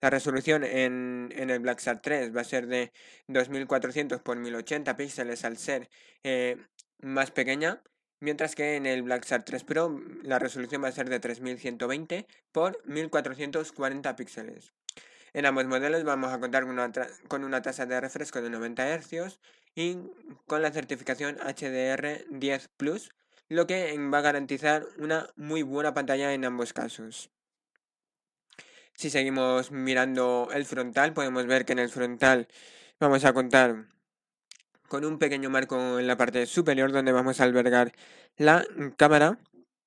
La 0.00 0.10
resolución 0.10 0.64
en, 0.64 1.32
en 1.36 1.50
el 1.50 1.58
Black 1.60 1.80
Shark 1.80 2.02
3 2.02 2.34
va 2.36 2.42
a 2.42 2.44
ser 2.44 2.66
de 2.66 2.92
2400 3.28 4.20
x 4.20 4.36
1080 4.36 4.96
píxeles 4.96 5.44
al 5.44 5.56
ser 5.56 5.88
eh, 6.22 6.56
más 7.00 7.30
pequeña 7.30 7.82
Mientras 8.20 8.54
que 8.54 8.76
en 8.76 8.86
el 8.86 9.02
Black 9.02 9.26
Shark 9.26 9.44
3 9.44 9.64
Pro 9.64 9.90
mm, 9.90 10.20
la 10.22 10.38
resolución 10.38 10.82
va 10.82 10.88
a 10.88 10.92
ser 10.92 11.08
de 11.08 11.20
3120 11.20 12.26
por 12.52 12.80
1440 12.86 14.16
píxeles. 14.16 14.72
En 15.34 15.44
ambos 15.44 15.66
modelos 15.66 16.02
vamos 16.04 16.32
a 16.32 16.40
contar 16.40 16.64
con 17.28 17.44
una, 17.44 17.60
tasa 17.62 17.84
de 17.84 18.00
refresco 18.00 18.40
de 18.40 18.48
90 18.48 18.98
Hz 18.98 19.38
y 19.74 19.98
con 20.46 20.62
la 20.62 20.70
certificación 20.70 21.36
HDR10 21.36 22.68
Plus, 22.78 23.10
lo 23.50 23.66
que 23.66 23.94
va 23.98 24.18
a 24.18 24.22
garantizar 24.22 24.86
una 24.96 25.28
muy 25.36 25.62
buena 25.62 25.92
pantalla 25.92 26.32
en 26.32 26.46
ambos 26.46 26.72
casos. 26.72 27.30
Si 28.94 29.10
seguimos 29.10 29.70
mirando 29.70 30.48
el 30.54 30.64
frontal, 30.64 31.12
podemos 31.12 31.46
ver 31.46 31.66
que 31.66 31.72
en 31.72 31.80
el 31.80 31.90
frontal 31.90 32.48
vamos 32.98 33.26
a 33.26 33.34
contar 33.34 33.84
con 34.88 35.04
un 35.04 35.18
pequeño 35.18 35.50
marco 35.50 35.98
en 35.98 36.06
la 36.06 36.16
parte 36.16 36.46
superior 36.46 36.92
donde 36.92 37.12
vamos 37.12 37.40
a 37.40 37.44
albergar 37.44 37.92
la 38.36 38.64
cámara 38.96 39.38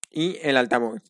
y 0.09 0.37
el 0.41 0.57
altavoz. 0.57 1.01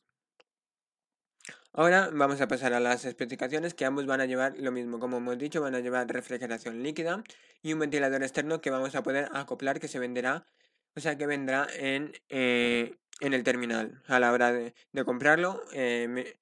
Ahora 1.72 2.10
vamos 2.12 2.42
a 2.42 2.48
pasar 2.48 2.74
a 2.74 2.80
las 2.80 3.06
especificaciones 3.06 3.74
que 3.74 3.86
ambos 3.86 4.06
van 4.06 4.22
a 4.22 4.26
llevar 4.26 4.56
lo 4.58 4.72
mismo, 4.72 5.00
como 5.00 5.18
hemos 5.18 5.38
dicho, 5.38 5.62
van 5.62 5.76
a 5.76 5.80
llevar 5.80 6.08
refrigeración 6.08 6.82
líquida 6.82 7.24
y 7.62 7.74
un 7.74 7.80
ventilador 7.80 8.24
externo 8.24 8.60
que 8.60 8.72
vamos 8.72 8.96
a 8.96 9.04
poder 9.04 9.30
acoplar 9.34 9.80
que 9.80 9.88
se 9.88 10.00
venderá, 10.00 10.46
o 10.96 11.00
sea 11.00 11.18
que 11.18 11.28
vendrá 11.28 11.68
en, 11.78 12.12
eh, 12.30 12.96
en 13.20 13.34
el 13.34 13.44
terminal. 13.44 14.02
A 14.08 14.20
la 14.20 14.32
hora 14.32 14.52
de, 14.52 14.74
comprarlo, 15.06 15.62
eh, 15.74 16.36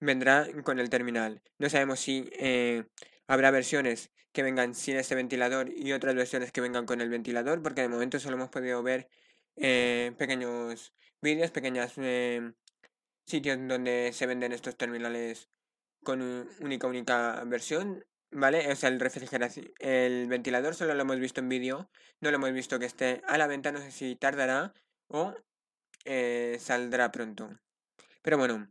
vendrá 0.00 0.48
con 0.64 0.78
el 0.78 0.90
terminal. 0.90 1.40
No 1.58 1.70
sabemos 1.70 2.00
si 2.00 2.28
eh, 2.32 2.84
habrá 3.28 3.50
versiones 3.50 4.10
que 4.32 4.42
vengan 4.42 4.74
sin 4.74 4.96
ese 4.96 5.14
ventilador 5.14 5.70
y 5.70 5.92
otras 5.92 6.14
versiones 6.14 6.52
que 6.52 6.60
vengan 6.60 6.86
con 6.86 7.00
el 7.00 7.08
ventilador, 7.08 7.62
porque 7.62 7.82
de 7.82 7.88
momento 7.88 8.18
solo 8.18 8.36
hemos 8.36 8.50
podido 8.50 8.82
ver 8.82 9.08
eh, 9.56 10.12
pequeños 10.18 10.94
vídeos, 11.20 11.50
pequeños 11.50 11.92
eh, 11.96 12.52
sitios 13.26 13.58
donde 13.68 14.10
se 14.12 14.26
venden 14.26 14.52
estos 14.52 14.76
terminales 14.76 15.48
con 16.02 16.48
única 16.60 16.86
única 16.86 17.44
versión, 17.46 18.04
¿vale? 18.30 18.70
O 18.72 18.76
sea, 18.76 18.88
el 18.88 18.98
refrigeración, 18.98 19.70
el 19.78 20.26
ventilador 20.26 20.74
solo 20.74 20.94
lo 20.94 21.02
hemos 21.02 21.20
visto 21.20 21.40
en 21.40 21.48
vídeo, 21.48 21.90
no 22.20 22.30
lo 22.30 22.36
hemos 22.36 22.52
visto 22.52 22.78
que 22.78 22.86
esté 22.86 23.22
a 23.26 23.38
la 23.38 23.46
venta, 23.46 23.72
no 23.72 23.78
sé 23.78 23.92
si 23.92 24.16
tardará 24.16 24.72
o 25.08 25.34
eh, 26.04 26.56
saldrá 26.60 27.12
pronto. 27.12 27.50
Pero 28.22 28.38
bueno, 28.38 28.68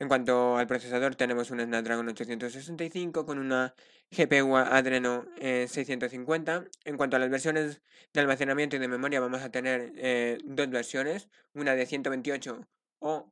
en 0.00 0.08
cuanto 0.08 0.56
al 0.56 0.66
procesador, 0.66 1.14
tenemos 1.14 1.50
un 1.50 1.60
Snapdragon 1.60 2.08
865 2.08 3.26
con 3.26 3.38
una 3.38 3.74
GPU 4.10 4.56
Adreno 4.56 5.26
650. 5.38 6.56
Eh, 6.56 6.70
en 6.86 6.96
cuanto 6.96 7.16
a 7.16 7.18
las 7.18 7.28
versiones 7.28 7.82
de 8.14 8.20
almacenamiento 8.20 8.76
y 8.76 8.78
de 8.78 8.88
memoria, 8.88 9.20
vamos 9.20 9.42
a 9.42 9.50
tener 9.50 9.92
eh, 9.96 10.38
dos 10.42 10.70
versiones, 10.70 11.28
una 11.52 11.74
de 11.74 11.84
128 11.84 12.66
o 13.00 13.30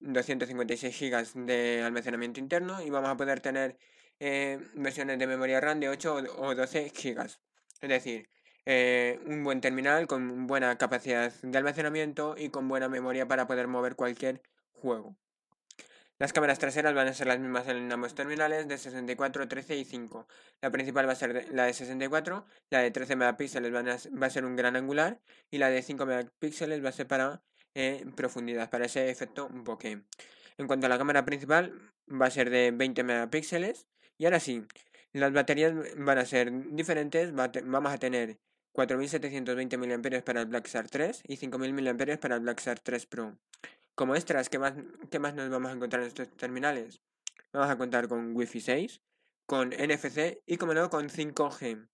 256 0.00 0.98
GB 0.98 1.46
de 1.46 1.82
almacenamiento 1.84 2.40
interno 2.40 2.82
y 2.82 2.90
vamos 2.90 3.10
a 3.10 3.16
poder 3.16 3.38
tener 3.38 3.78
eh, 4.18 4.58
versiones 4.74 5.16
de 5.16 5.28
memoria 5.28 5.60
RAM 5.60 5.78
de 5.78 5.90
8 5.90 6.16
o 6.38 6.54
12 6.56 6.90
GB. 6.90 7.24
Es 7.82 7.88
decir, 7.88 8.28
un 9.26 9.44
buen 9.44 9.60
terminal 9.60 10.08
con 10.08 10.48
buena 10.48 10.76
capacidad 10.76 11.32
de 11.40 11.56
almacenamiento 11.56 12.34
y 12.36 12.50
con 12.50 12.66
buena 12.66 12.88
memoria 12.88 13.28
para 13.28 13.46
poder 13.46 13.68
mover 13.68 13.94
cualquier 13.94 14.42
juego. 14.72 15.16
Las 16.20 16.34
cámaras 16.34 16.58
traseras 16.58 16.92
van 16.92 17.08
a 17.08 17.14
ser 17.14 17.28
las 17.28 17.40
mismas 17.40 17.66
en 17.66 17.90
ambos 17.90 18.14
terminales 18.14 18.68
de 18.68 18.76
64, 18.76 19.48
13 19.48 19.78
y 19.78 19.86
5. 19.86 20.28
La 20.60 20.70
principal 20.70 21.08
va 21.08 21.12
a 21.12 21.16
ser 21.16 21.50
la 21.50 21.64
de 21.64 21.72
64, 21.72 22.44
la 22.68 22.80
de 22.80 22.90
13 22.90 23.16
megapíxeles 23.16 23.72
va 23.72 24.26
a 24.26 24.30
ser 24.30 24.44
un 24.44 24.54
gran 24.54 24.76
angular 24.76 25.18
y 25.50 25.56
la 25.56 25.70
de 25.70 25.80
5 25.80 26.04
megapíxeles 26.04 26.84
va 26.84 26.90
a 26.90 26.92
ser 26.92 27.06
para 27.06 27.42
eh, 27.74 28.04
profundidad, 28.16 28.68
para 28.68 28.84
ese 28.84 29.08
efecto 29.08 29.48
bokeh. 29.50 30.02
En 30.58 30.66
cuanto 30.66 30.84
a 30.84 30.90
la 30.90 30.98
cámara 30.98 31.24
principal, 31.24 31.72
va 32.06 32.26
a 32.26 32.30
ser 32.30 32.50
de 32.50 32.70
20 32.70 33.02
megapíxeles 33.02 33.86
y 34.18 34.26
ahora 34.26 34.40
sí, 34.40 34.66
las 35.14 35.32
baterías 35.32 35.72
van 35.96 36.18
a 36.18 36.26
ser 36.26 36.52
diferentes, 36.74 37.32
vamos 37.34 37.92
a 37.94 37.96
tener 37.96 38.36
4720 38.72 39.78
mAh 39.78 40.22
para 40.22 40.42
el 40.42 40.48
Black 40.48 40.68
Shark 40.68 40.90
3 40.90 41.22
y 41.26 41.36
5000 41.38 41.72
mAh 41.72 42.18
para 42.20 42.34
el 42.34 42.40
Black 42.42 42.60
Shark 42.60 42.82
3 42.82 43.06
Pro. 43.06 43.38
Como 44.00 44.14
extras, 44.14 44.48
¿qué 44.48 44.58
más, 44.58 44.72
¿qué 45.10 45.18
más 45.18 45.34
nos 45.34 45.50
vamos 45.50 45.70
a 45.70 45.74
encontrar 45.74 46.00
en 46.00 46.08
estos 46.08 46.34
terminales? 46.34 47.02
Vamos 47.52 47.68
a 47.68 47.76
contar 47.76 48.08
con 48.08 48.34
Wi-Fi 48.34 48.58
6, 48.58 49.02
con 49.44 49.72
NFC 49.72 50.40
y, 50.46 50.56
como 50.56 50.72
no, 50.72 50.88
con 50.88 51.10
5G. 51.10 51.86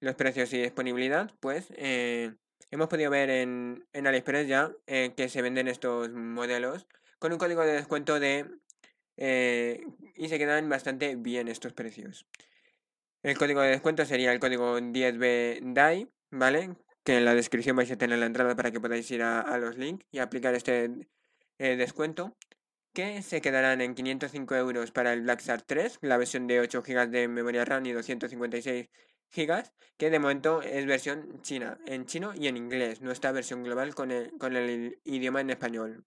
Los 0.00 0.14
precios 0.14 0.50
y 0.54 0.62
disponibilidad, 0.62 1.30
pues 1.40 1.66
eh, 1.76 2.32
hemos 2.70 2.88
podido 2.88 3.10
ver 3.10 3.28
en, 3.28 3.86
en 3.92 4.06
AliExpress 4.06 4.48
ya 4.48 4.72
eh, 4.86 5.12
que 5.14 5.28
se 5.28 5.42
venden 5.42 5.68
estos 5.68 6.08
modelos 6.08 6.86
con 7.18 7.32
un 7.32 7.38
código 7.38 7.60
de 7.66 7.74
descuento 7.74 8.18
de... 8.18 8.48
Eh, 9.18 9.86
y 10.14 10.30
se 10.30 10.38
quedan 10.38 10.70
bastante 10.70 11.16
bien 11.16 11.48
estos 11.48 11.74
precios. 11.74 12.26
El 13.22 13.36
código 13.36 13.60
de 13.60 13.68
descuento 13.68 14.06
sería 14.06 14.32
el 14.32 14.40
código 14.40 14.78
10BDAI, 14.78 16.10
¿vale? 16.30 16.76
Que 17.04 17.16
en 17.18 17.24
la 17.24 17.34
descripción 17.34 17.76
vais 17.76 17.90
a 17.90 17.96
tener 17.96 18.18
la 18.18 18.26
entrada 18.26 18.56
para 18.56 18.70
que 18.70 18.80
podáis 18.80 19.10
ir 19.10 19.22
a, 19.22 19.56
los 19.58 19.76
links 19.76 20.04
y 20.10 20.18
aplicar 20.18 20.54
este 20.54 20.90
eh, 21.58 21.76
descuento 21.76 22.36
que 22.94 23.22
se 23.22 23.40
quedarán 23.40 23.80
en 23.80 23.94
505 23.94 24.54
euros 24.56 24.90
para 24.92 25.12
el 25.12 25.22
Black 25.22 25.42
Shark 25.42 25.64
3, 25.66 25.98
la 26.02 26.16
versión 26.16 26.46
de 26.46 26.60
8 26.60 26.82
GB 26.82 27.10
de 27.10 27.28
memoria 27.28 27.64
RAM 27.64 27.84
y 27.86 27.92
256 27.92 28.88
GB, 29.34 29.64
que 29.96 30.10
de 30.10 30.18
momento 30.18 30.62
es 30.62 30.86
versión 30.86 31.42
china, 31.42 31.78
en 31.86 32.06
chino 32.06 32.32
y 32.34 32.46
en 32.46 32.56
inglés, 32.56 33.00
no 33.00 33.10
está 33.10 33.32
versión 33.32 33.64
global 33.64 33.94
con 33.94 34.10
el, 34.12 34.30
con 34.38 34.56
el 34.56 35.00
idioma 35.04 35.40
en 35.40 35.50
español. 35.50 36.06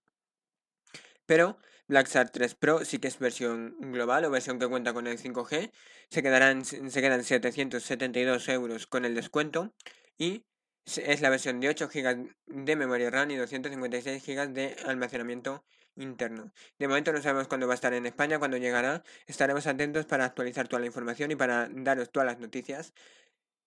Pero 1.26 1.58
Black 1.88 2.08
Shark 2.08 2.32
3 2.32 2.54
Pro 2.54 2.84
sí 2.86 2.98
que 2.98 3.08
es 3.08 3.18
versión 3.18 3.76
global 3.92 4.24
o 4.24 4.30
versión 4.30 4.58
que 4.58 4.66
cuenta 4.66 4.94
con 4.94 5.06
el 5.06 5.18
5G, 5.18 5.70
se, 6.10 6.22
quedarán, 6.22 6.64
se 6.64 7.02
quedan 7.02 7.22
772 7.22 8.48
euros 8.48 8.86
con 8.86 9.04
el 9.04 9.14
descuento 9.14 9.74
y 10.16 10.47
es 10.96 11.20
la 11.20 11.30
versión 11.30 11.60
de 11.60 11.68
8 11.68 11.88
GB 11.92 12.34
de 12.46 12.76
memoria 12.76 13.10
RAM 13.10 13.30
y 13.30 13.36
256 13.36 14.24
GB 14.24 14.52
de 14.52 14.76
almacenamiento 14.86 15.64
interno. 15.96 16.52
De 16.78 16.88
momento 16.88 17.12
no 17.12 17.20
sabemos 17.20 17.48
cuándo 17.48 17.66
va 17.66 17.74
a 17.74 17.76
estar 17.76 17.92
en 17.92 18.06
España, 18.06 18.38
cuándo 18.38 18.56
llegará. 18.56 19.02
Estaremos 19.26 19.66
atentos 19.66 20.06
para 20.06 20.24
actualizar 20.24 20.68
toda 20.68 20.80
la 20.80 20.86
información 20.86 21.30
y 21.30 21.36
para 21.36 21.68
daros 21.70 22.10
todas 22.10 22.26
las 22.26 22.38
noticias. 22.38 22.94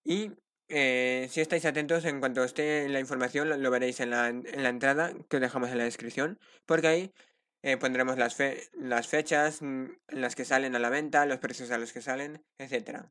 Y 0.03 0.31
eh, 0.69 1.27
si 1.29 1.41
estáis 1.41 1.65
atentos, 1.65 2.05
en 2.05 2.19
cuanto 2.19 2.43
esté 2.43 2.87
la 2.89 2.99
información, 2.99 3.49
lo, 3.61 3.71
veréis 3.71 3.99
en 3.99 4.09
la, 4.09 4.29
en 4.29 4.63
la, 4.63 4.69
entrada 4.69 5.13
que 5.29 5.37
os 5.37 5.41
dejamos 5.41 5.69
en 5.69 5.77
la 5.77 5.83
descripción, 5.83 6.39
porque 6.65 6.87
ahí 6.87 7.13
eh, 7.61 7.77
pondremos 7.77 8.17
las, 8.17 8.37
las 8.79 9.07
fechas 9.07 9.61
mm, 9.61 9.85
en 10.07 10.21
las 10.21 10.35
que 10.35 10.45
salen 10.45 10.75
a 10.75 10.79
la 10.79 10.89
venta, 10.89 11.25
los 11.25 11.39
precios 11.39 11.71
a 11.71 11.77
los 11.77 11.91
que 11.93 12.01
salen, 12.01 12.43
etc. 12.57 13.01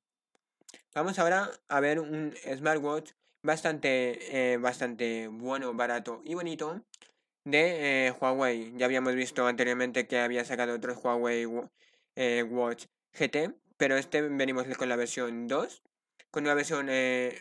Vamos 0.94 1.18
ahora 1.18 1.50
a 1.68 1.80
ver 1.80 2.00
un 2.00 2.34
smartwatch 2.56 3.12
bastante, 3.42 4.52
eh, 4.52 4.56
bastante 4.58 5.28
bueno, 5.28 5.74
barato 5.74 6.22
y 6.24 6.34
bonito 6.34 6.84
de 7.44 8.06
eh, 8.08 8.12
Huawei. 8.12 8.72
Ya 8.76 8.86
habíamos 8.86 9.14
visto 9.14 9.46
anteriormente 9.46 10.06
que 10.06 10.18
había 10.18 10.44
sacado 10.44 10.74
otro 10.74 10.94
Huawei 10.94 11.46
eh, 12.16 12.42
Watch 12.42 12.86
GT, 13.18 13.54
pero 13.76 13.96
este 13.96 14.22
venimos 14.22 14.66
con 14.76 14.88
la 14.88 14.96
versión 14.96 15.48
2, 15.48 15.82
con 16.30 16.44
una 16.44 16.54
versión 16.54 16.86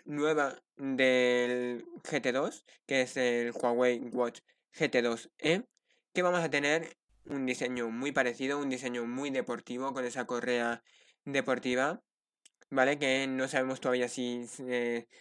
nueva 0.05 0.61
del 0.77 1.85
GT2, 2.03 2.63
que 2.87 3.01
es 3.01 3.17
el 3.17 3.51
Huawei 3.51 3.99
Watch 4.11 4.39
GT2e, 4.73 5.65
que 6.13 6.21
vamos 6.21 6.41
a 6.41 6.49
tener 6.49 6.97
un 7.25 7.45
diseño 7.45 7.89
muy 7.89 8.11
parecido, 8.11 8.59
un 8.59 8.69
diseño 8.69 9.05
muy 9.05 9.29
deportivo 9.29 9.93
con 9.93 10.05
esa 10.05 10.25
correa 10.25 10.81
deportiva 11.25 12.01
¿vale? 12.69 12.97
Que 12.99 13.27
no 13.27 13.47
sabemos 13.47 13.79
todavía 13.79 14.07
si 14.07 14.45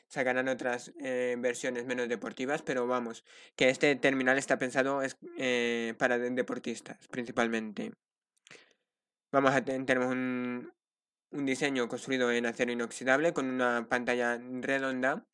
sacarán 0.09 0.49
otras 0.49 0.93
eh, 1.00 1.37
versiones 1.38 1.87
menos 1.87 2.09
deportivas, 2.09 2.62
pero 2.62 2.87
vamos, 2.87 3.25
que 3.57 3.69
este 3.71 3.95
terminal 3.97 4.38
está 4.38 4.59
pensado 4.59 5.02
es, 5.02 5.17
eh, 5.38 5.95
para 5.99 6.19
deportistas 6.19 6.99
principalmente. 7.09 7.93
Vamos 9.31 9.55
a 9.55 9.62
tener 9.62 9.99
un, 9.99 10.73
un 11.31 11.47
diseño 11.47 11.88
construido 11.88 12.31
en 12.33 12.47
acero 12.47 12.73
inoxidable 12.73 13.33
con 13.33 13.47
una 13.50 13.87
pantalla 13.88 14.38
redonda 14.38 15.26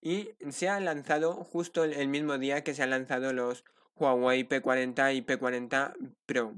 y 0.00 0.30
se 0.50 0.68
ha 0.68 0.80
lanzado 0.80 1.34
justo 1.44 1.84
el 1.84 2.08
mismo 2.08 2.38
día 2.38 2.62
que 2.64 2.74
se 2.74 2.82
han 2.82 2.90
lanzado 2.90 3.32
los 3.32 3.64
Huawei 3.96 4.48
P40 4.48 5.14
y 5.14 5.22
P40 5.22 5.94
Pro. 6.26 6.54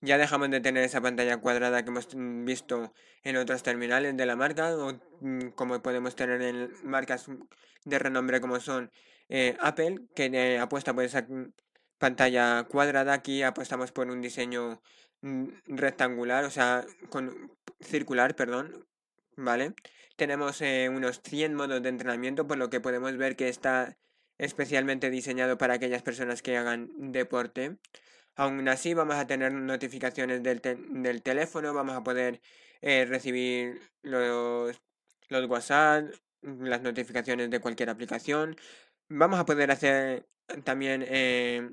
Ya 0.00 0.18
dejamos 0.18 0.50
de 0.50 0.60
tener 0.60 0.84
esa 0.84 1.00
pantalla 1.00 1.38
cuadrada 1.38 1.82
que 1.82 1.90
hemos 1.90 2.08
visto 2.44 2.92
en 3.22 3.36
otros 3.36 3.62
terminales 3.62 4.16
de 4.16 4.26
la 4.26 4.36
marca 4.36 4.76
o 4.76 5.00
mm, 5.20 5.50
como 5.54 5.80
podemos 5.82 6.14
tener 6.14 6.42
en 6.42 6.70
marcas 6.84 7.26
de 7.84 7.98
renombre 7.98 8.40
como 8.40 8.60
son 8.60 8.90
eh, 9.28 9.56
Apple, 9.60 10.00
que 10.14 10.26
eh, 10.26 10.58
apuesta 10.58 10.94
por 10.94 11.04
esa 11.04 11.26
pantalla 11.98 12.64
cuadrada. 12.64 13.14
Aquí 13.14 13.42
apostamos 13.42 13.92
por 13.92 14.08
un 14.10 14.20
diseño 14.20 14.82
mm, 15.22 15.46
rectangular, 15.68 16.44
o 16.44 16.50
sea, 16.50 16.84
con 17.08 17.52
circular, 17.80 18.34
perdón, 18.36 18.86
¿vale? 19.36 19.74
Tenemos 20.16 20.60
eh, 20.60 20.88
unos 20.90 21.20
100 21.22 21.54
modos 21.54 21.82
de 21.82 21.88
entrenamiento, 21.88 22.46
por 22.46 22.58
lo 22.58 22.70
que 22.70 22.80
podemos 22.80 23.16
ver 23.16 23.36
que 23.36 23.48
está 23.48 23.96
especialmente 24.38 25.10
diseñado 25.10 25.58
para 25.58 25.74
aquellas 25.74 26.02
personas 26.02 26.42
que 26.42 26.56
hagan 26.56 26.90
deporte. 27.12 27.78
Aún 28.36 28.68
así 28.68 28.94
vamos 28.94 29.16
a 29.16 29.26
tener 29.26 29.52
notificaciones 29.52 30.42
del, 30.42 30.60
del 30.62 31.22
teléfono, 31.22 31.72
vamos 31.72 31.94
a 31.96 32.02
poder 32.02 32.40
eh, 32.82 33.04
recibir 33.06 33.80
los, 34.02 34.80
los 35.28 35.46
WhatsApp, 35.48 36.06
las 36.42 36.82
notificaciones 36.82 37.50
de 37.50 37.60
cualquier 37.60 37.90
aplicación. 37.90 38.56
Vamos 39.08 39.38
a 39.38 39.46
poder 39.46 39.70
hacer 39.70 40.26
también 40.64 41.04
eh, 41.08 41.70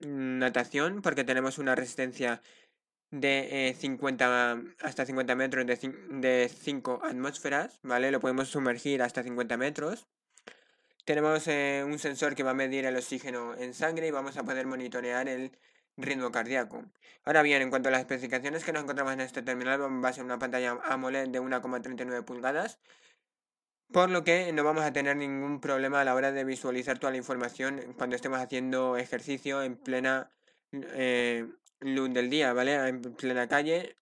natación 0.00 1.02
porque 1.02 1.24
tenemos 1.24 1.58
una 1.58 1.74
resistencia 1.74 2.42
de 3.10 3.74
50 3.78 4.52
eh, 4.52 4.74
hasta 4.80 5.06
50 5.06 5.34
metros 5.34 5.66
de, 5.66 5.76
de 6.10 6.48
5 6.48 7.00
atmósferas, 7.02 7.80
¿vale? 7.82 8.10
Lo 8.10 8.20
podemos 8.20 8.48
sumergir 8.48 9.02
hasta 9.02 9.22
50 9.22 9.56
metros. 9.56 10.08
Tenemos 11.04 11.46
eh, 11.48 11.82
un 11.86 11.98
sensor 11.98 12.34
que 12.34 12.42
va 12.42 12.50
a 12.50 12.54
medir 12.54 12.84
el 12.84 12.96
oxígeno 12.96 13.54
en 13.56 13.74
sangre 13.74 14.06
y 14.06 14.10
vamos 14.10 14.36
a 14.36 14.44
poder 14.44 14.66
monitorear 14.66 15.28
el 15.28 15.52
ritmo 15.96 16.30
cardíaco. 16.30 16.84
Ahora 17.24 17.42
bien, 17.42 17.62
en 17.62 17.70
cuanto 17.70 17.88
a 17.88 17.92
las 17.92 18.00
especificaciones 18.00 18.64
que 18.64 18.72
nos 18.72 18.82
encontramos 18.82 19.12
en 19.12 19.20
este 19.20 19.42
terminal, 19.42 19.80
va 19.82 20.08
a 20.08 20.12
ser 20.12 20.24
una 20.24 20.38
pantalla 20.38 20.78
AMOLED 20.84 21.28
de 21.28 21.40
1,39 21.40 22.24
pulgadas, 22.24 22.78
por 23.92 24.10
lo 24.10 24.24
que 24.24 24.52
no 24.52 24.64
vamos 24.64 24.84
a 24.84 24.92
tener 24.92 25.16
ningún 25.16 25.60
problema 25.60 26.00
a 26.00 26.04
la 26.04 26.14
hora 26.14 26.32
de 26.32 26.44
visualizar 26.44 26.98
toda 26.98 27.10
la 27.12 27.18
información 27.18 27.94
cuando 27.96 28.16
estemos 28.16 28.38
haciendo 28.38 28.96
ejercicio 28.96 29.62
en 29.62 29.76
plena 29.76 30.30
eh, 30.72 31.48
luz 31.80 32.12
del 32.12 32.30
día, 32.30 32.52
¿vale? 32.52 32.74
En 32.88 33.02
plena 33.02 33.48
calle, 33.48 33.96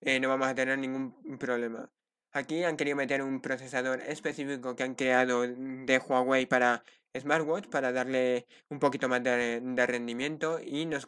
eh, 0.00 0.20
no 0.20 0.28
vamos 0.28 0.48
a 0.48 0.54
tener 0.54 0.78
ningún 0.78 1.38
problema. 1.38 1.90
Aquí 2.32 2.64
han 2.64 2.76
querido 2.76 2.96
meter 2.96 3.22
un 3.22 3.40
procesador 3.40 4.00
específico 4.02 4.76
que 4.76 4.82
han 4.82 4.94
creado 4.94 5.42
de 5.46 5.98
Huawei 5.98 6.46
para 6.46 6.84
smartwatch 7.16 7.68
para 7.68 7.92
darle 7.92 8.46
un 8.68 8.78
poquito 8.78 9.08
más 9.08 9.22
de, 9.22 9.86
rendimiento 9.86 10.60
y, 10.60 10.86
nos, 10.86 11.06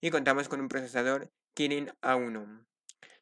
y 0.00 0.10
contamos 0.10 0.48
con 0.48 0.60
un 0.60 0.68
procesador 0.68 1.30
Kirin 1.54 1.92
A1. 2.02 2.66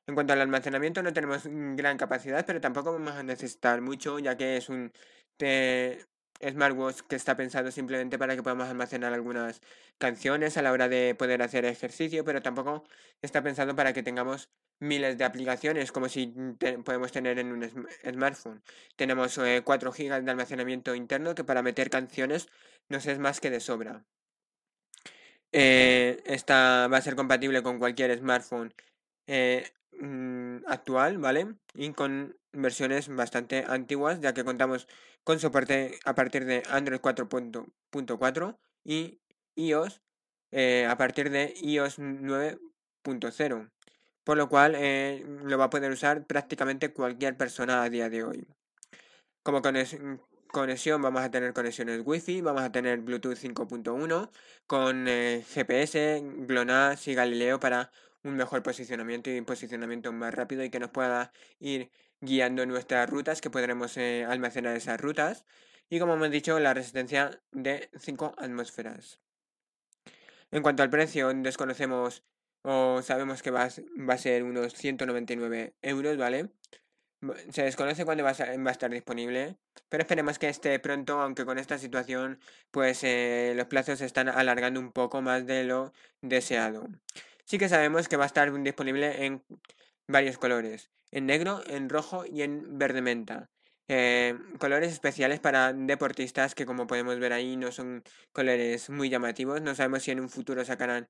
En 0.06 0.14
cuanto 0.14 0.32
al 0.32 0.40
almacenamiento 0.40 1.02
no 1.02 1.12
tenemos 1.12 1.42
gran 1.46 1.96
capacidad, 1.96 2.44
pero 2.46 2.60
tampoco 2.60 2.92
vamos 2.92 3.12
a 3.12 3.22
necesitar 3.22 3.80
mucho 3.80 4.18
ya 4.18 4.36
que 4.36 4.56
es 4.56 4.68
un 4.68 4.92
smartwatch 6.40 7.00
que 7.08 7.16
está 7.16 7.36
pensado 7.36 7.70
simplemente 7.70 8.18
para 8.18 8.36
que 8.36 8.42
podamos 8.42 8.68
almacenar 8.68 9.12
algunas 9.12 9.60
canciones 9.98 10.56
a 10.56 10.62
la 10.62 10.72
hora 10.72 10.88
de 10.88 11.14
poder 11.14 11.42
hacer 11.42 11.64
ejercicio, 11.64 12.24
pero 12.24 12.42
tampoco 12.42 12.84
está 13.22 13.42
pensado 13.42 13.74
para 13.76 13.92
que 13.92 14.02
tengamos 14.02 14.50
miles 14.80 15.16
de 15.18 15.24
aplicaciones 15.24 15.92
como 15.92 16.08
si 16.08 16.34
podemos 16.84 17.12
tener 17.12 17.38
en 17.38 17.52
un 17.52 17.88
smartphone. 18.04 18.62
Tenemos 18.96 19.38
4 19.64 19.90
eh, 19.90 20.08
GB 20.08 20.24
de 20.24 20.30
almacenamiento 20.30 20.94
interno 20.94 21.34
que 21.34 21.44
para 21.44 21.62
meter 21.62 21.90
canciones 21.90 22.48
nos 22.88 23.06
es 23.06 23.18
más 23.18 23.40
que 23.40 23.50
de 23.50 23.60
sobra. 23.60 24.04
Eh, 25.52 26.22
esta 26.26 26.88
va 26.88 26.96
a 26.96 27.02
ser 27.02 27.14
compatible 27.14 27.62
con 27.62 27.78
cualquier 27.78 28.16
smartphone 28.18 28.74
eh, 29.28 29.70
mm, 30.00 30.64
actual, 30.66 31.18
¿vale? 31.18 31.54
Y 31.74 31.92
con 31.92 32.36
versiones 32.54 33.08
bastante 33.08 33.64
antiguas, 33.66 34.20
ya 34.20 34.34
que 34.34 34.44
contamos 34.44 34.88
con 35.24 35.38
soporte 35.40 35.98
a 36.04 36.14
partir 36.14 36.44
de 36.44 36.62
Android 36.70 37.00
4.4 37.00 38.58
y 38.84 39.20
iOS 39.56 40.00
a 40.88 40.96
partir 40.96 41.30
de 41.30 41.52
iOS 41.62 41.98
9.0 41.98 43.70
por 44.24 44.38
lo 44.38 44.48
cual 44.48 44.74
eh, 44.76 45.24
lo 45.44 45.58
va 45.58 45.64
a 45.64 45.70
poder 45.70 45.92
usar 45.92 46.26
prácticamente 46.26 46.92
cualquier 46.92 47.36
persona 47.36 47.82
a 47.82 47.90
día 47.90 48.08
de 48.08 48.24
hoy. 48.24 48.46
Como 49.42 49.60
conexión 49.62 51.02
vamos 51.02 51.22
a 51.22 51.30
tener 51.30 51.52
conexiones 51.52 52.00
Wi-Fi, 52.04 52.40
vamos 52.40 52.62
a 52.62 52.72
tener 52.72 53.00
Bluetooth 53.00 53.36
5.1 53.36 54.30
con 54.66 55.06
eh, 55.08 55.44
GPS, 55.46 56.22
GLONASS 56.24 57.08
y 57.08 57.14
Galileo 57.14 57.60
para 57.60 57.90
un 58.22 58.36
mejor 58.36 58.62
posicionamiento 58.62 59.30
y 59.30 59.40
posicionamiento 59.42 60.10
más 60.12 60.32
rápido 60.32 60.64
y 60.64 60.70
que 60.70 60.80
nos 60.80 60.90
pueda 60.90 61.30
ir 61.60 61.90
guiando 62.20 62.66
nuestras 62.66 63.08
rutas, 63.08 63.40
que 63.40 63.50
podremos 63.50 63.96
eh, 63.96 64.24
almacenar 64.28 64.76
esas 64.76 65.00
rutas. 65.00 65.44
Y 65.90 65.98
como 65.98 66.14
hemos 66.14 66.30
dicho, 66.30 66.58
la 66.60 66.74
resistencia 66.74 67.40
de 67.52 67.90
5 67.98 68.34
atmósferas. 68.38 69.20
En 70.50 70.62
cuanto 70.62 70.82
al 70.82 70.90
precio, 70.90 71.32
desconocemos 71.34 72.24
o 72.62 73.02
sabemos 73.02 73.42
que 73.42 73.50
va, 73.50 73.68
va 74.08 74.14
a 74.14 74.18
ser 74.18 74.42
unos 74.42 74.72
199 74.72 75.74
euros, 75.82 76.16
¿vale? 76.16 76.50
Se 77.50 77.62
desconoce 77.62 78.04
cuándo 78.04 78.24
va 78.24 78.30
a, 78.30 78.70
estar 78.70 78.90
disponible, 78.90 79.56
pero 79.88 80.02
esperemos 80.02 80.38
que 80.38 80.48
esté 80.48 80.78
pronto, 80.78 81.20
aunque 81.20 81.44
con 81.44 81.58
esta 81.58 81.78
situación, 81.78 82.38
pues 82.70 83.02
eh, 83.02 83.52
los 83.56 83.66
plazos 83.66 83.98
se 83.98 84.06
están 84.06 84.28
alargando 84.28 84.80
un 84.80 84.92
poco 84.92 85.22
más 85.22 85.46
de 85.46 85.64
lo 85.64 85.92
deseado. 86.20 86.88
Sí 87.44 87.58
que 87.58 87.68
sabemos 87.68 88.08
que 88.08 88.16
va 88.16 88.24
a 88.24 88.26
estar 88.26 88.52
disponible 88.62 89.26
en 89.26 89.42
varios 90.08 90.38
colores, 90.38 90.90
en 91.10 91.26
negro, 91.26 91.62
en 91.66 91.88
rojo 91.88 92.24
y 92.26 92.42
en 92.42 92.78
verde 92.78 93.02
menta. 93.02 93.50
Eh, 93.86 94.38
colores 94.58 94.92
especiales 94.92 95.40
para 95.40 95.74
deportistas 95.74 96.54
que 96.54 96.64
como 96.64 96.86
podemos 96.86 97.18
ver 97.18 97.34
ahí 97.34 97.56
no 97.56 97.70
son 97.70 98.02
colores 98.32 98.88
muy 98.88 99.10
llamativos. 99.10 99.60
No 99.60 99.74
sabemos 99.74 100.02
si 100.02 100.10
en 100.10 100.20
un 100.20 100.30
futuro 100.30 100.64
sacarán 100.64 101.08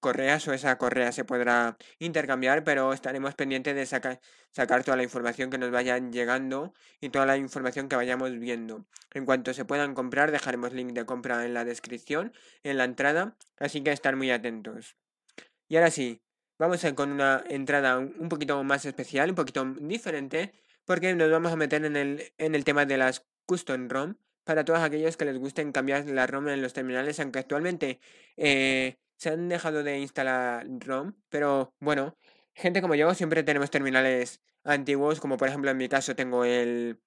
correas 0.00 0.46
o 0.48 0.52
esa 0.52 0.76
correa 0.76 1.12
se 1.12 1.24
podrá 1.24 1.76
intercambiar, 1.98 2.64
pero 2.64 2.92
estaremos 2.92 3.34
pendientes 3.34 3.74
de 3.74 3.86
sacar, 3.86 4.20
sacar 4.52 4.84
toda 4.84 4.96
la 4.96 5.02
información 5.02 5.50
que 5.50 5.58
nos 5.58 5.70
vaya 5.70 5.98
llegando 5.98 6.74
y 7.00 7.10
toda 7.10 7.26
la 7.26 7.36
información 7.36 7.88
que 7.88 7.96
vayamos 7.96 8.38
viendo. 8.38 8.86
En 9.14 9.24
cuanto 9.24 9.54
se 9.54 9.64
puedan 9.64 9.94
comprar, 9.94 10.30
dejaremos 10.32 10.72
link 10.72 10.92
de 10.92 11.06
compra 11.06 11.44
en 11.44 11.54
la 11.54 11.64
descripción, 11.64 12.32
en 12.62 12.76
la 12.76 12.84
entrada, 12.84 13.36
así 13.58 13.82
que 13.82 13.92
estar 13.92 14.16
muy 14.16 14.30
atentos. 14.30 14.96
Y 15.68 15.76
ahora 15.76 15.90
sí, 15.90 16.22
vamos 16.58 16.84
a 16.84 16.94
con 16.94 17.12
una 17.12 17.44
entrada 17.48 17.98
un 17.98 18.28
poquito 18.28 18.62
más 18.64 18.84
especial, 18.84 19.30
un 19.30 19.36
poquito 19.36 19.64
diferente, 19.80 20.52
porque 20.84 21.14
nos 21.14 21.30
vamos 21.30 21.52
a 21.52 21.56
meter 21.56 21.84
en 21.84 21.96
el, 21.96 22.32
en 22.38 22.54
el 22.54 22.64
tema 22.64 22.86
de 22.86 22.96
las 22.98 23.26
custom 23.46 23.88
ROM 23.88 24.16
para 24.44 24.64
todos 24.64 24.80
aquellos 24.80 25.16
que 25.16 25.24
les 25.24 25.38
gusten 25.38 25.72
cambiar 25.72 26.06
la 26.06 26.26
ROM 26.26 26.48
en 26.48 26.62
los 26.62 26.72
terminales, 26.72 27.18
aunque 27.20 27.40
actualmente 27.40 28.00
eh, 28.36 28.96
se 29.16 29.30
han 29.30 29.48
dejado 29.48 29.82
de 29.82 29.98
instalar 29.98 30.66
ROM, 30.80 31.14
pero 31.28 31.74
bueno, 31.80 32.16
gente 32.54 32.80
como 32.80 32.94
yo 32.94 33.12
siempre 33.14 33.42
tenemos 33.42 33.70
terminales 33.70 34.40
antiguos, 34.64 35.20
como 35.20 35.36
por 35.36 35.48
ejemplo 35.48 35.70
en 35.70 35.76
mi 35.76 35.88
caso 35.88 36.14
tengo 36.14 36.44
el 36.44 37.00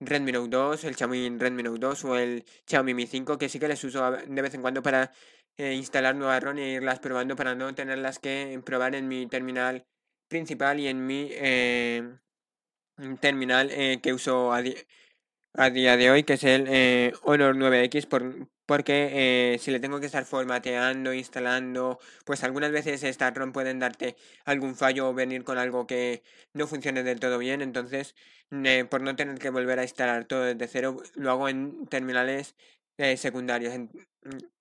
Redmi 0.00 0.32
Note 0.32 0.50
2, 0.50 0.84
el 0.84 0.96
Xiaomi 0.96 1.38
Redmi 1.38 1.62
Note 1.62 1.80
2 1.80 2.04
o 2.04 2.16
el 2.16 2.44
Xiaomi 2.66 2.94
Mi 2.94 3.06
5, 3.06 3.38
que 3.38 3.48
sí 3.48 3.58
que 3.58 3.68
les 3.68 3.82
uso 3.84 4.10
de 4.10 4.42
vez 4.42 4.54
en 4.54 4.62
cuando 4.62 4.82
para 4.82 5.12
eh, 5.58 5.72
instalar 5.74 6.14
nuevas 6.14 6.42
ROM 6.42 6.58
e 6.58 6.72
irlas 6.74 6.98
probando 7.00 7.34
para 7.34 7.54
no 7.54 7.74
tenerlas 7.74 8.18
que 8.18 8.60
probar 8.64 8.94
en 8.94 9.08
mi 9.08 9.26
terminal 9.26 9.86
principal 10.28 10.78
y 10.80 10.88
en 10.88 11.06
mi 11.06 11.30
eh, 11.32 12.18
terminal 13.20 13.70
eh, 13.70 14.00
que 14.02 14.12
uso 14.12 14.52
a, 14.52 14.62
a, 15.54 15.70
día 15.70 15.96
de 15.96 16.10
hoy, 16.10 16.24
que 16.24 16.34
es 16.34 16.44
el 16.44 17.14
Honor 17.22 17.56
9X, 17.56 18.06
por, 18.06 18.48
porque 18.66 19.56
si 19.60 19.70
le 19.70 19.80
tengo 19.80 19.98
que 20.00 20.06
estar 20.06 20.26
formateando, 20.26 21.14
instalando, 21.14 22.00
pues 22.26 22.44
algunas 22.44 22.70
veces 22.72 23.02
estas 23.02 23.34
ROM 23.34 23.52
pueden 23.52 23.78
darte 23.78 24.16
algún 24.44 24.76
fallo 24.76 25.08
o 25.08 25.14
venir 25.14 25.42
con 25.44 25.56
algo 25.56 25.86
que 25.86 26.22
no 26.52 26.66
funcione 26.66 27.02
del 27.02 27.20
todo 27.20 27.38
bien, 27.38 27.62
entonces 27.62 28.14
por 28.90 29.00
no 29.00 29.16
tener 29.16 29.38
que 29.38 29.50
volver 29.50 29.78
a 29.78 29.82
instalar 29.84 30.26
todo 30.26 30.42
desde 30.42 30.68
cero, 30.68 30.98
lo 31.14 31.30
hago 31.30 31.48
en 31.48 31.86
terminales 31.86 32.56
secundarios. 33.16 33.74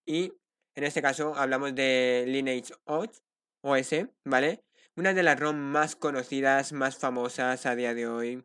y 0.05 0.33
en 0.75 0.83
este 0.83 1.01
caso 1.01 1.35
hablamos 1.35 1.73
de 1.75 2.25
Lineage 2.27 2.73
OS, 2.85 4.05
¿vale? 4.23 4.63
Una 4.95 5.13
de 5.13 5.23
las 5.23 5.39
ROM 5.39 5.57
más 5.57 5.95
conocidas, 5.95 6.71
más 6.71 6.97
famosas 6.97 7.65
a 7.65 7.75
día 7.75 7.93
de 7.93 8.07
hoy 8.07 8.43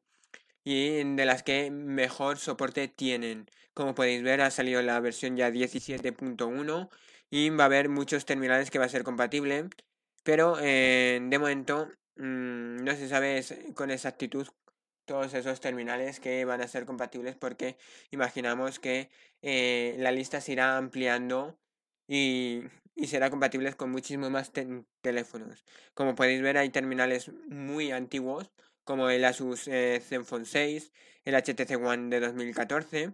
y 0.65 1.03
de 1.15 1.25
las 1.25 1.43
que 1.43 1.71
mejor 1.71 2.39
soporte 2.39 2.89
tienen. 2.89 3.49
Como 3.75 3.95
podéis 3.95 4.23
ver, 4.23 4.41
ha 4.41 4.51
salido 4.51 4.83
la 4.83 4.99
versión 5.01 5.37
ya 5.37 5.51
17.1 5.51 6.89
y 7.31 7.51
va 7.51 7.65
a 7.65 7.67
haber 7.67 7.89
muchos 7.89 8.25
terminales 8.25 8.71
que 8.71 8.79
va 8.79 8.87
a 8.87 8.89
ser 8.89 9.05
compatible, 9.05 9.69
pero 10.23 10.57
de 10.57 11.39
momento 11.39 11.89
mm, 12.17 12.85
no 12.85 12.95
se 12.97 13.09
sabe 13.09 13.45
con 13.75 13.91
exactitud 13.91 14.49
todos 15.11 15.35
esos 15.35 15.61
terminales 15.61 16.21
que 16.21 16.45
van 16.45 16.61
a 16.61 16.69
ser 16.69 16.87
compatibles 16.87 17.35
porque 17.35 17.77
imaginamos 18.13 18.79
que 18.79 19.11
eh, 19.43 19.97
la 19.99 20.13
lista 20.13 20.41
se 20.41 20.53
irá 20.53 20.77
ampliando 20.77 21.59
y, 22.11 22.65
y 22.97 23.07
será 23.07 23.31
compatible 23.31 23.73
con 23.75 23.93
muchísimos 23.93 24.31
más 24.31 24.51
teléfonos. 25.01 25.65
Como 25.95 26.17
podéis 26.17 26.43
ver 26.43 26.59
hay 26.59 26.71
terminales 26.71 27.31
muy 27.49 27.93
antiguos 27.93 28.51
como 28.83 29.09
el 29.09 29.25
Asus 29.25 29.69
eh, 29.69 30.03
Zenfone 30.05 30.45
6, 30.45 30.91
el 31.25 31.35
HTC 31.37 31.81
One 31.81 32.11
de 32.11 32.19
2014. 32.19 33.13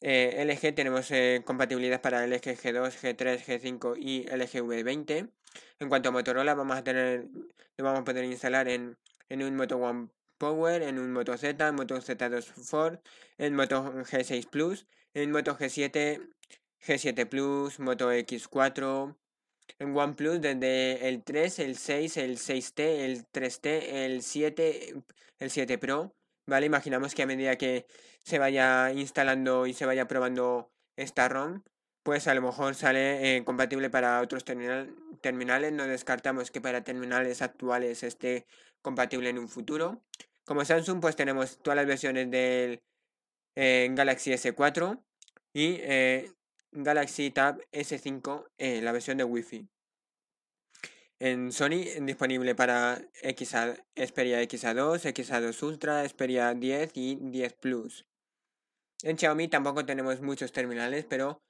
Eh, 0.00 0.44
LG 0.46 0.74
tenemos 0.74 1.10
eh, 1.10 1.42
compatibilidad 1.44 2.00
para 2.00 2.26
LG 2.26 2.56
G2, 2.56 2.92
G3, 2.98 3.44
G5 3.44 3.96
y 3.98 4.22
LG 4.22 4.64
V20. 4.64 5.30
En 5.80 5.88
cuanto 5.90 6.08
a 6.08 6.12
Motorola, 6.12 6.54
vamos 6.54 6.78
a 6.78 6.84
tener, 6.84 7.26
lo 7.76 7.84
vamos 7.84 8.00
a 8.00 8.04
poder 8.04 8.24
instalar 8.24 8.68
en, 8.68 8.96
en 9.28 9.42
un 9.42 9.54
Moto 9.54 9.76
One 9.76 10.08
Power, 10.38 10.80
en 10.80 10.98
un 10.98 11.12
Moto 11.12 11.36
Z, 11.36 11.68
en 11.68 11.74
Moto 11.74 11.96
Z2 11.96 12.42
Ford, 12.42 13.00
en 13.36 13.54
Moto 13.54 13.92
G6 13.92 14.48
Plus, 14.48 14.86
en 15.12 15.30
Moto 15.30 15.58
G7, 15.58 16.30
G7 16.86 17.28
Plus, 17.28 17.80
Moto 17.80 18.12
X4, 18.12 19.16
en 19.78 19.96
OnePlus 19.96 20.40
desde 20.40 21.08
el 21.08 21.22
3, 21.22 21.58
el 21.60 21.76
6, 21.76 22.16
el 22.16 22.38
6T, 22.38 22.80
el 22.80 23.26
3T, 23.30 23.66
el 23.92 24.22
7, 24.22 24.94
el 25.38 25.50
7 25.50 25.78
Pro, 25.78 26.14
¿vale? 26.46 26.66
Imaginamos 26.66 27.14
que 27.14 27.22
a 27.22 27.26
medida 27.26 27.56
que 27.56 27.86
se 28.24 28.38
vaya 28.38 28.92
instalando 28.92 29.66
y 29.66 29.74
se 29.74 29.86
vaya 29.86 30.08
probando 30.08 30.70
esta 30.96 31.28
ROM, 31.28 31.62
pues 32.02 32.26
a 32.26 32.34
lo 32.34 32.42
mejor 32.42 32.74
sale 32.74 33.36
eh, 33.36 33.44
compatible 33.44 33.90
para 33.90 34.20
otros 34.20 34.44
terminales. 34.44 35.72
No 35.72 35.86
descartamos 35.86 36.50
que 36.50 36.60
para 36.60 36.82
terminales 36.82 37.42
actuales 37.42 38.02
esté 38.02 38.46
compatible 38.82 39.28
en 39.30 39.38
un 39.38 39.48
futuro. 39.48 40.02
Como 40.44 40.64
Samsung, 40.64 41.00
pues 41.00 41.16
tenemos 41.16 41.58
todas 41.62 41.76
las 41.76 41.86
versiones 41.86 42.30
del 42.30 42.82
eh, 43.54 43.88
Galaxy 43.92 44.32
S4 44.32 45.02
y 45.52 45.76
eh, 45.80 46.32
Galaxy 46.72 47.30
Tab 47.30 47.60
S5, 47.72 48.46
eh, 48.58 48.80
la 48.82 48.92
versión 48.92 49.18
de 49.18 49.24
Wi-Fi. 49.24 49.68
En 51.20 51.50
Sony 51.50 51.84
disponible 52.02 52.54
para 52.54 53.00
XA, 53.22 53.74
Xperia 53.96 54.40
XA2, 54.40 55.12
XA2 55.12 55.62
Ultra, 55.64 56.08
Xperia 56.08 56.54
10 56.54 56.92
y 56.94 57.16
10 57.16 57.54
Plus. 57.54 58.06
En 59.02 59.18
Xiaomi 59.18 59.48
tampoco 59.48 59.84
tenemos 59.84 60.20
muchos 60.20 60.52
terminales, 60.52 61.04
pero 61.06 61.42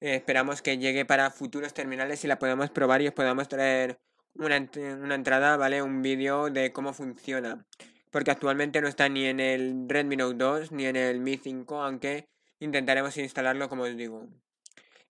esperamos 0.00 0.62
que 0.62 0.78
llegue 0.78 1.04
para 1.04 1.30
futuros 1.30 1.74
terminales 1.74 2.22
y 2.24 2.28
la 2.28 2.38
podamos 2.38 2.70
probar 2.70 3.02
y 3.02 3.08
os 3.08 3.14
podamos 3.14 3.48
traer 3.48 3.98
una, 4.34 4.68
una 5.00 5.14
entrada, 5.16 5.56
¿vale? 5.56 5.82
Un 5.82 6.02
vídeo 6.02 6.48
de 6.50 6.72
cómo 6.72 6.92
funciona. 6.92 7.66
Porque 8.10 8.30
actualmente 8.30 8.80
no 8.80 8.88
está 8.88 9.08
ni 9.08 9.26
en 9.26 9.40
el 9.40 9.88
Redmi 9.88 10.16
Note 10.16 10.36
2 10.36 10.72
ni 10.72 10.86
en 10.86 10.96
el 10.96 11.20
Mi 11.20 11.36
5, 11.36 11.82
aunque 11.82 12.28
intentaremos 12.60 13.16
instalarlo 13.16 13.68
como 13.68 13.84
os 13.84 13.96
digo. 13.96 14.28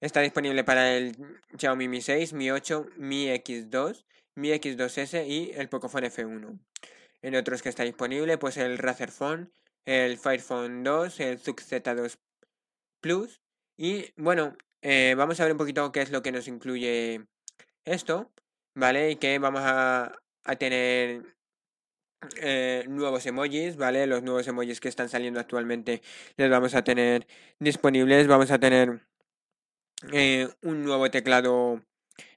Está 0.01 0.21
disponible 0.21 0.63
para 0.65 0.97
el 0.97 1.17
Xiaomi 1.59 1.89
Mi 1.89 2.01
6, 2.01 2.33
Mi 2.33 2.51
8, 2.51 2.87
Mi 2.97 3.27
X2, 3.29 4.05
Mi 4.35 4.51
X2S 4.51 5.27
y 5.27 5.53
el 5.57 5.69
Pocophone 5.69 6.09
F1. 6.11 6.59
En 7.23 7.35
otros 7.35 7.63
que 7.63 7.69
está 7.69 7.83
disponible, 7.83 8.39
pues 8.39 8.57
el 8.59 8.79
Razer 8.79 9.11
Phone, 9.11 9.53
el 9.85 10.19
Fire 10.19 10.41
Phone 10.41 10.85
2, 10.85 11.21
el 11.21 11.39
Zug 11.41 11.57
Z2 11.57 12.19
Plus. 13.01 13.41
Y 13.77 14.13
bueno, 14.17 14.57
eh, 14.83 15.15
vamos 15.17 15.41
a 15.41 15.45
ver 15.45 15.53
un 15.53 15.59
poquito 15.59 15.91
qué 15.91 16.03
es 16.03 16.11
lo 16.11 16.23
que 16.23 16.31
nos 16.31 16.47
incluye 16.47 17.27
esto, 17.85 18.31
¿vale? 18.75 19.11
Y 19.11 19.17
que 19.17 19.39
vamos 19.41 19.63
a, 19.65 20.13
a 20.45 20.57
tener 20.57 21.38
eh, 22.41 22.85
nuevos 22.89 23.25
emojis, 23.27 23.77
¿vale? 23.77 24.07
Los 24.07 24.23
nuevos 24.23 24.47
emojis 24.49 24.81
que 24.81 24.89
están 24.89 25.09
saliendo 25.09 25.39
actualmente 25.39 26.03
los 26.37 26.51
vamos 26.51 26.75
a 26.75 26.83
tener 26.83 27.27
disponibles. 27.61 28.27
Vamos 28.27 28.51
a 28.51 28.59
tener 28.59 29.07
eh, 30.13 30.49
un 30.63 30.85
nuevo 30.85 31.11
teclado 31.11 31.83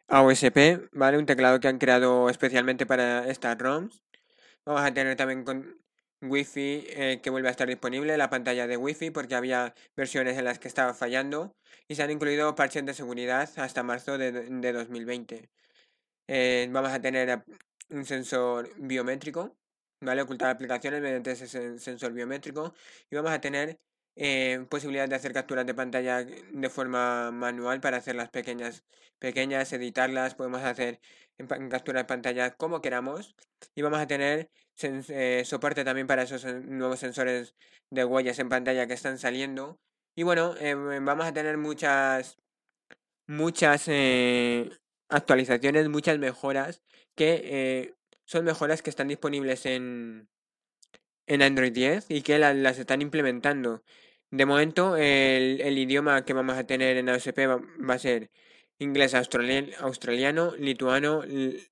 AOSP, 0.07 0.89
¿vale? 0.91 1.17
Un 1.17 1.25
teclado 1.25 1.59
que 1.59 1.67
han 1.67 1.79
creado 1.79 2.29
especialmente 2.29 2.85
para 2.85 3.27
estas 3.27 3.57
ROMs. 3.57 4.03
Vamos 4.65 4.83
a 4.83 4.93
tener 4.93 5.15
también 5.17 5.43
con 5.43 5.81
Wi-Fi 6.21 6.85
eh, 6.89 7.19
que 7.23 7.31
vuelve 7.31 7.47
a 7.47 7.51
estar 7.51 7.67
disponible, 7.67 8.15
la 8.17 8.29
pantalla 8.29 8.67
de 8.67 8.77
Wi-Fi, 8.77 9.09
porque 9.11 9.35
había 9.35 9.73
versiones 9.95 10.37
en 10.37 10.45
las 10.45 10.59
que 10.59 10.67
estaba 10.67 10.93
fallando. 10.93 11.55
Y 11.87 11.95
se 11.95 12.03
han 12.03 12.11
incluido 12.11 12.53
parches 12.55 12.85
de 12.85 12.93
seguridad 12.93 13.49
hasta 13.57 13.83
marzo 13.83 14.17
de, 14.19 14.31
de 14.31 14.73
2020. 14.73 15.49
vamos 16.69 16.91
a 16.91 17.01
tener 17.01 17.43
un 17.89 18.05
sensor 18.05 18.69
biométrico 18.77 19.57
¿vale? 20.01 20.21
Ocultar 20.21 20.49
aplicaciones 20.49 21.01
mediante 21.01 21.31
ese 21.31 21.79
sensor 21.79 22.13
biométrico 22.13 22.73
y 23.09 23.15
vamos 23.15 23.31
a 23.31 23.39
tener 23.39 23.79
eh, 24.15 24.65
posibilidad 24.69 25.07
de 25.07 25.15
hacer 25.15 25.31
capturas 25.31 25.65
de 25.65 25.73
pantalla 25.73 26.23
de 26.23 26.69
forma 26.69 27.31
manual 27.31 27.79
para 27.79 27.97
hacerlas 27.97 28.29
pequeñas, 28.29 28.83
pequeñas, 29.19 29.71
editarlas, 29.73 30.35
podemos 30.35 30.61
hacer 30.63 30.99
capturas 31.69 32.03
de 32.03 32.07
pantalla 32.07 32.51
como 32.51 32.81
queramos 32.81 33.35
y 33.73 33.81
vamos 33.81 33.99
a 33.99 34.07
tener 34.07 34.49
eh, 34.81 35.43
soporte 35.45 35.83
también 35.83 36.07
para 36.07 36.23
esos 36.23 36.43
nuevos 36.45 36.99
sensores 36.99 37.55
de 37.89 38.05
huellas 38.05 38.39
en 38.39 38.49
pantalla 38.49 38.87
que 38.87 38.93
están 38.93 39.17
saliendo 39.17 39.79
y 40.15 40.23
bueno, 40.23 40.55
eh, 40.59 40.75
vamos 40.75 41.25
a 41.25 41.33
tener 41.33 41.57
muchas 41.57 42.37
muchas 43.27 43.89
actualizaciones, 45.09 45.87
muchas 45.89 46.19
mejoras 46.19 46.81
que 47.15 47.95
son 48.31 48.45
mejoras 48.45 48.81
que 48.81 48.89
están 48.89 49.09
disponibles 49.09 49.65
en, 49.65 50.29
en 51.27 51.41
Android 51.41 51.73
10 51.73 52.05
y 52.07 52.21
que 52.21 52.39
las 52.39 52.79
están 52.79 53.01
implementando. 53.01 53.83
De 54.29 54.45
momento, 54.45 54.95
el, 54.95 55.59
el, 55.59 55.77
idioma 55.77 56.23
que 56.23 56.31
vamos 56.31 56.57
a 56.57 56.65
tener 56.65 56.95
en 56.95 57.09
AOSP 57.09 57.39
va, 57.39 57.93
a 57.93 57.99
ser 57.99 58.31
inglés 58.79 59.13
australiano, 59.15 60.55
lituano, 60.55 61.23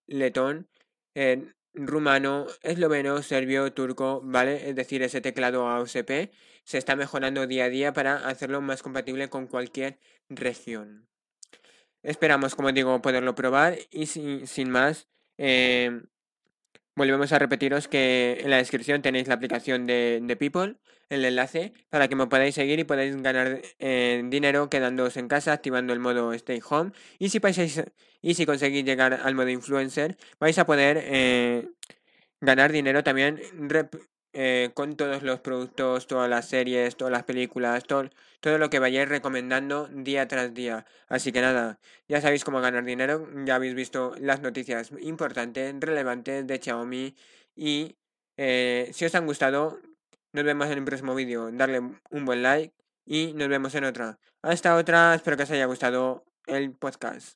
letón, 0.08 0.67
eh, 1.15 1.54
rumano, 1.74 2.48
esloveno, 2.62 3.24
serbio, 3.24 3.72
turco, 3.72 4.19
¿vale? 4.22 4.69
Es 4.69 4.76
decir, 4.76 5.02
ese 5.02 5.22
teclado 5.22 5.65
AOSP 5.65 6.30
se 6.65 6.78
está 6.78 6.98
mejorando 6.98 7.48
día 7.48 7.65
a 7.65 7.69
día 7.69 7.93
para 7.93 8.28
hacerlo 8.28 8.60
más 8.60 8.84
compatible 8.84 9.30
con 9.30 9.48
cualquier 9.48 9.98
región. 10.28 11.08
Esperamos, 12.04 12.54
como 12.56 12.74
digo, 12.74 13.02
poderlo 13.02 13.34
probar 13.34 13.78
y 13.91 14.08
sin 14.08 14.69
más, 14.69 15.08
eh, 15.38 16.02
Volvemos 16.95 17.32
a 17.32 17.39
repetiros 17.39 17.88
que 17.88 18.39
en 18.41 18.49
la 18.49 18.58
descripción 18.58 19.02
tenéis 19.02 19.28
la 19.28 19.36
aplicación 19.36 19.88
de, 19.88 20.36
People, 20.38 20.75
el 21.10 21.23
enlace, 21.23 21.73
para 21.89 22.08
que 22.08 22.15
me 22.15 22.28
podáis 22.28 22.56
seguir 22.56 22.80
y 22.80 22.84
podáis 22.84 23.15
ganar 23.21 23.62
eh, 23.80 24.21
dinero 24.25 24.69
quedándoos 24.69 25.15
en 25.17 25.28
casa, 25.28 25.54
activando 25.54 25.93
el 25.93 25.99
modo 25.99 26.34
Stay 26.34 26.62
Home. 26.69 26.91
Y 27.17 27.30
si, 27.30 27.39
y 28.21 28.34
si 28.34 28.45
conseguís 28.45 28.84
llegar 28.84 29.13
al 29.13 29.36
modo 29.36 29.49
Influencer, 29.49 30.17
vais 30.39 30.58
a 30.58 30.65
poder 30.65 31.02
eh, 31.04 31.69
ganar 32.41 32.71
dinero 32.71 33.04
también 33.04 33.39
eh, 34.34 34.69
con 34.73 34.95
todos 34.95 35.23
los 35.23 35.39
productos, 35.39 36.06
todas 36.08 36.30
las 36.30 36.47
series, 36.47 36.95
todas 36.95 37.12
las 37.12 37.23
películas, 37.23 37.86
todo, 37.86 38.10
todo 38.39 38.58
lo 38.58 38.69
que 38.69 38.80
vayáis 38.80 39.10
recomendando 39.10 39.88
día 39.91 40.28
tras 40.28 40.54
día. 40.54 40.86
Así 41.08 41.32
que 41.32 41.41
nada, 41.41 41.80
ya 42.08 42.21
sabéis 42.21 42.43
cómo 42.43 42.62
ganar 42.62 42.84
dinero, 42.86 43.28
ya 43.45 43.56
habéis 43.56 43.75
visto 43.75 44.13
las 44.19 44.41
noticias 44.41 44.91
importantes, 45.02 45.75
relevantes 45.80 46.47
de 46.47 46.60
Xiaomi 46.60 47.15
y 47.56 47.97
eh, 48.38 48.89
si 48.93 49.06
os 49.06 49.15
han 49.15 49.25
gustado, 49.25 49.80
nos 50.32 50.45
vemos 50.45 50.67
en 50.67 50.78
el 50.78 50.86
próximo 50.86 51.15
vídeo. 51.15 51.52
Darle 51.52 51.80
un 51.80 52.25
buen 52.25 52.41
like 52.43 52.73
y 53.06 53.34
nos 53.34 53.49
vemos 53.49 53.75
en 53.75 53.84
otra. 53.84 54.19
Hasta 54.41 54.75
otra, 54.75 55.15
espero 55.15 55.36
que 55.38 55.43
os 55.43 55.52
haya 55.52 55.65
gustado 55.65 56.23
el 56.47 56.73
podcast. 56.73 57.28